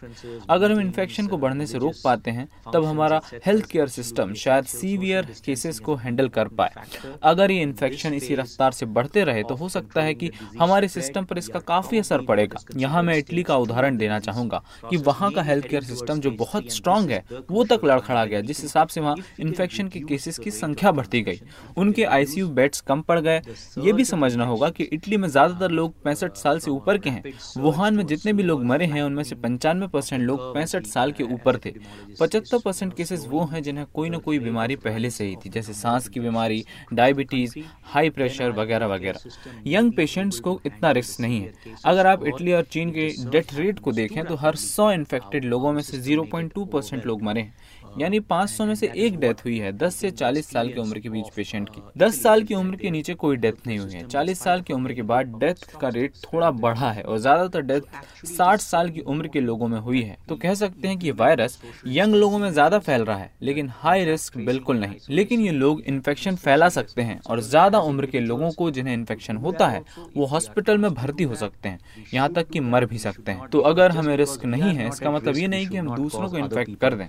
अगर 0.51 0.73
हम 0.73 0.81
इन्फेक्शन 0.81 1.27
को 1.27 1.39
बढ़ने 1.39 1.67
से 1.67 1.79
रोक 1.79 1.95
पाते 2.05 2.31
हैं, 2.31 2.49
तब 2.73 2.85
हमारा 2.85 3.21
हेल्थ 3.47 3.67
केयर 3.67 3.89
सिस्टम 3.89 4.35
शायद 4.37 4.65
सीवियर 4.67 5.27
केसेस 5.45 5.79
को 5.81 5.95
हैंडल 5.97 6.29
कर 6.29 6.49
पाए। 6.51 6.87
अगर 7.23 7.51
ये 7.51 7.63
इन्फेक्शन 7.63 8.15
इसी 8.15 8.35
रफ्तार 8.35 8.73
से 8.73 8.87
बढ़ते 8.89 9.25
रहे 9.25 9.43
तो 9.43 9.55
हो 9.55 9.69
सकता 9.69 10.03
है 10.03 10.15
कि 10.15 10.31
हमारे 10.61 10.89
सिस्टम 10.89 11.25
पर 11.25 11.39
इसका 11.39 11.59
काफ़ी 11.61 11.99
असर 11.99 12.21
पड़ेगा। 12.23 12.61
यहाँ 12.77 13.03
मैं 13.03 13.17
इटली 13.19 13.43
का 13.43 13.57
उदाहरण 13.57 13.97
देना 13.97 14.19
चाहूँगा 14.21 14.63
कि 14.91 14.97
वहाँ 14.99 15.31
का 15.33 15.43
हेल्थ 15.43 15.67
केयर 15.67 15.83
सिस्टम 15.85 16.21
जो 16.21 16.31
बहुत 16.33 16.71
स्ट्रांग 16.73 17.11
है, 17.11 17.23
वो 17.51 17.65
तक 17.65 17.81
लड़खड़ा 17.85 18.25
गया। 18.25 18.41
जिस 18.41 18.61
हिसाब 18.63 18.89
से 18.89 19.01
वहाँ 19.01 19.15
इन्फेक्शन 19.41 19.89
के 19.89 19.98
के 19.99 20.05
केसेस 20.09 20.39
की 20.39 20.51
संख्या 20.51 20.91
बढ़ती 20.93 21.21
गई। 21.23 21.41
उनके 21.77 22.05
आईसीयू 22.05 22.49
बेड्स 22.51 22.81
कम 22.81 23.01
पड़ 23.03 23.19
गए। 23.21 23.41
ये 23.79 23.93
भी 23.93 24.05
समझना 24.05 24.45
होगा 24.45 24.69
कि 24.71 24.85
इटली 24.85 25.17
में 25.17 25.29
ज़्यादातर 25.29 25.71
लोग 25.71 25.95
पैंसठ 26.05 26.37
साल 26.37 26.59
से 26.59 26.71
ऊपर 26.71 26.99
के 26.99 27.11
हैं। 27.11 27.33
वुहान 27.59 27.95
में 27.95 28.07
जितने 28.07 28.33
भी 28.33 28.43
लोग 28.43 28.65
मरे 28.65 28.87
हैं 28.87 29.03
उनमें 29.03 29.23
से 29.25 29.35
पंचानवे 29.37 29.87
परसेंट 29.89 30.23
लोग 30.23 30.41
पैंसठ 30.55 30.87
साल 30.87 31.13
के 31.13 31.25
ऊपर 31.25 31.57
थे। 31.57 31.75
पचहत्तर 32.21 32.59
परसेंट 32.59 32.95
केसेस 32.95 33.27
वो 33.29 33.45
हैं 33.45 33.63
जिन्हें 33.63 33.87
कोई 33.95 34.11
ना 34.11 34.19
कोई 34.19 34.39
बीमारी 34.39 34.77
पहले 34.79 35.11
से 35.11 35.25
ही 35.25 35.37
थी 35.37 35.51
जैसे 35.51 35.73
सांस 35.75 36.09
की 36.09 36.21
बीमारी 36.21 36.65
डायबिटीज़ 36.93 37.59
हाई 37.85 38.11
प्रेशर 38.11 38.51
वगैरह 38.53 38.87
वगैरह। 38.87 39.31
यंग 39.67 39.93
पेशेंट्स 39.93 40.41
को 40.41 40.61
इतना 40.67 40.91
रिस्क 40.91 41.21
नहीं 41.21 41.41
है। 41.41 41.77
अगर 41.85 42.07
आप 42.07 42.27
इटली 42.27 42.53
और 42.53 42.63
चीन 42.73 42.91
के 42.91 43.09
डेथ 43.31 43.55
रेट 43.55 43.79
को 43.79 43.93
देखें 43.93 44.25
तो 44.25 44.37
हर 44.37 44.57
सौ 44.57 44.91
इन्फेक्टेड 44.93 45.45
लोगों 45.45 45.73
में 45.73 45.83
से 45.83 46.03
0.2 46.03 46.65
परसेंट 46.67 47.07
लोग 47.07 47.23
मरे 47.23 47.41
हैं। 47.41 47.55
यानी 47.99 48.21
500 48.23 48.65
में 48.65 48.75
से 48.75 48.91
एक 48.97 49.19
डेथ 49.21 49.45
हुई 49.45 49.59
है। 49.59 49.73
10 49.75 49.95
से 49.95 50.11
40 50.13 50.51
साल 50.51 50.69
की 50.69 50.81
उम्र 50.81 50.99
के 50.99 51.09
बीच 51.09 51.29
पेशेंट 51.37 51.69
की। 51.69 51.83
10 51.99 52.23
साल 52.23 52.43
की 52.43 52.55
उम्र 52.55 52.77
के 52.77 52.91
नीचे 52.91 53.15
कोई 53.15 53.37
डेथ 53.37 53.67
नहीं 53.67 53.79
हुई 53.79 53.93
है। 53.93 54.07
40 54.07 54.41
साल 54.41 54.63
की 54.63 54.73
उम्र 54.73 54.93
के 54.93 55.03
बाद 55.05 55.35
डेथ 55.39 55.65
का 55.81 55.89
रेट 55.89 56.17
थोड़ा 56.25 56.51
बढ़ा 56.51 56.91
है 56.91 57.03
और 57.03 57.19
ज़्यादातर 57.19 57.63
डेथ 57.63 58.27
60 58.29 58.61
साल 58.61 58.91
की 58.91 59.01
उम्र 59.01 59.29
के 59.29 59.41
लोगों 59.41 59.69
में 59.69 59.79
हुई 59.81 60.03
है। 60.03 60.17
तो 60.29 60.37
कह 60.37 60.55
सकते 60.55 60.89
हैं 60.89 60.99
कि 60.99 61.11
वायरस 61.13 61.59
यंग 61.89 62.15
लोगों 62.15 62.39
में 62.39 62.51
ज़्यादा 62.51 62.79
फैल 62.79 63.05
रहा 63.05 63.17
है, 63.17 63.31
लेकिन 63.43 63.71
हाई 63.75 64.05
रिस्क 64.05 64.37
बिल्कुल 64.39 64.79
नहीं। 64.79 64.97
लेकिन 65.11 65.41
ये 65.41 65.53
लोग 65.53 65.81
इन्फेक्शन 65.83 66.37
फैला 66.37 66.69
सकते 66.71 67.03
हैं 67.03 67.21
और 67.27 67.41
ज़्यादा 67.43 67.79
उम्र 67.81 68.07
के 68.07 68.21
लोगों 68.21 68.51
को 68.51 68.71
जिन्हें 68.71 68.95
इन्फेक्शन 68.95 69.37
होता 69.37 69.69
है, 69.69 69.83
वो 70.17 70.27
हॉस्पिटल 70.27 70.79
में 70.79 70.93
भर्ती 70.95 71.25
हो 71.25 71.35
सकते 71.37 71.69
हैं, 71.69 71.79
यहाँ 72.15 72.33
तक 72.33 72.49
कि 72.49 72.61
मर 72.63 72.87
भी 72.87 72.99
सकते 72.99 73.33
हैं। 73.33 73.49
तो 73.49 73.61
अगर 73.69 73.91
हमें 73.91 74.17
रिस्क 74.17 74.45
नहीं 74.47 74.75
है, 74.75 74.89
इसका 74.89 75.11
मतलब 75.11 75.37
ये 75.37 75.49
नहीं 75.49 75.67
कि 75.69 75.77
हम 75.77 75.95
दूसरों 75.97 76.29
को 76.29 76.39
इन्फेक्ट 76.39 76.79
कर 76.81 76.95
दें। 76.95 77.07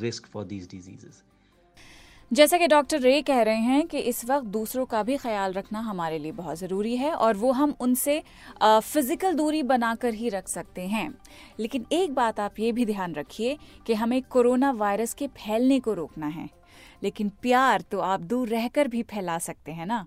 Risk 0.00 0.28
for 0.34 0.44
these 0.44 0.66
diseases. 0.74 1.22
जैसा 2.30 2.58
कि 2.58 2.66
डॉक्टर 2.66 3.00
रे 3.00 3.20
कह 3.22 3.40
रहे 3.42 3.56
हैं 3.56 3.86
कि 3.86 3.98
इस 4.00 4.24
वक्त 4.24 4.46
दूसरों 4.46 4.84
का 4.86 5.02
भी 5.02 5.16
ख्याल 5.16 5.52
रखना 5.52 5.80
हमारे 5.80 6.18
लिए 6.18 6.32
बहुत 6.32 6.58
ज़रूरी 6.58 6.96
है 6.96 7.12
और 7.14 7.36
वो 7.36 7.52
हम 7.52 7.74
उनसे 7.80 8.22
फ़िज़िकल 8.62 9.34
दूरी 9.34 9.62
बनाकर 9.62 10.14
ही 10.14 10.28
रख 10.28 10.48
सकते 10.48 10.86
हैं। 10.86 11.08
लेकिन 11.60 11.86
एक 11.92 12.14
बात 12.14 12.40
आप 12.40 12.58
ये 12.60 12.72
भी 12.72 12.86
ध्यान 12.86 13.14
रखिए 13.14 13.56
कि 13.86 13.94
हमें 13.94 14.20
कोरोना 14.22 14.70
वायरस 14.72 15.14
के 15.14 15.26
फैलने 15.36 15.80
को 15.80 15.94
रोकना 15.94 16.26
है। 16.26 16.48
लेकिन 17.02 17.28
प्यार 17.42 17.84
तो 17.90 18.00
आप 18.00 18.20
दूर 18.22 18.48
रहकर 18.48 18.88
भी 18.88 19.02
फैला 19.02 19.38
सकते 19.38 19.72
हैं 19.72 19.86
ना? 19.86 20.06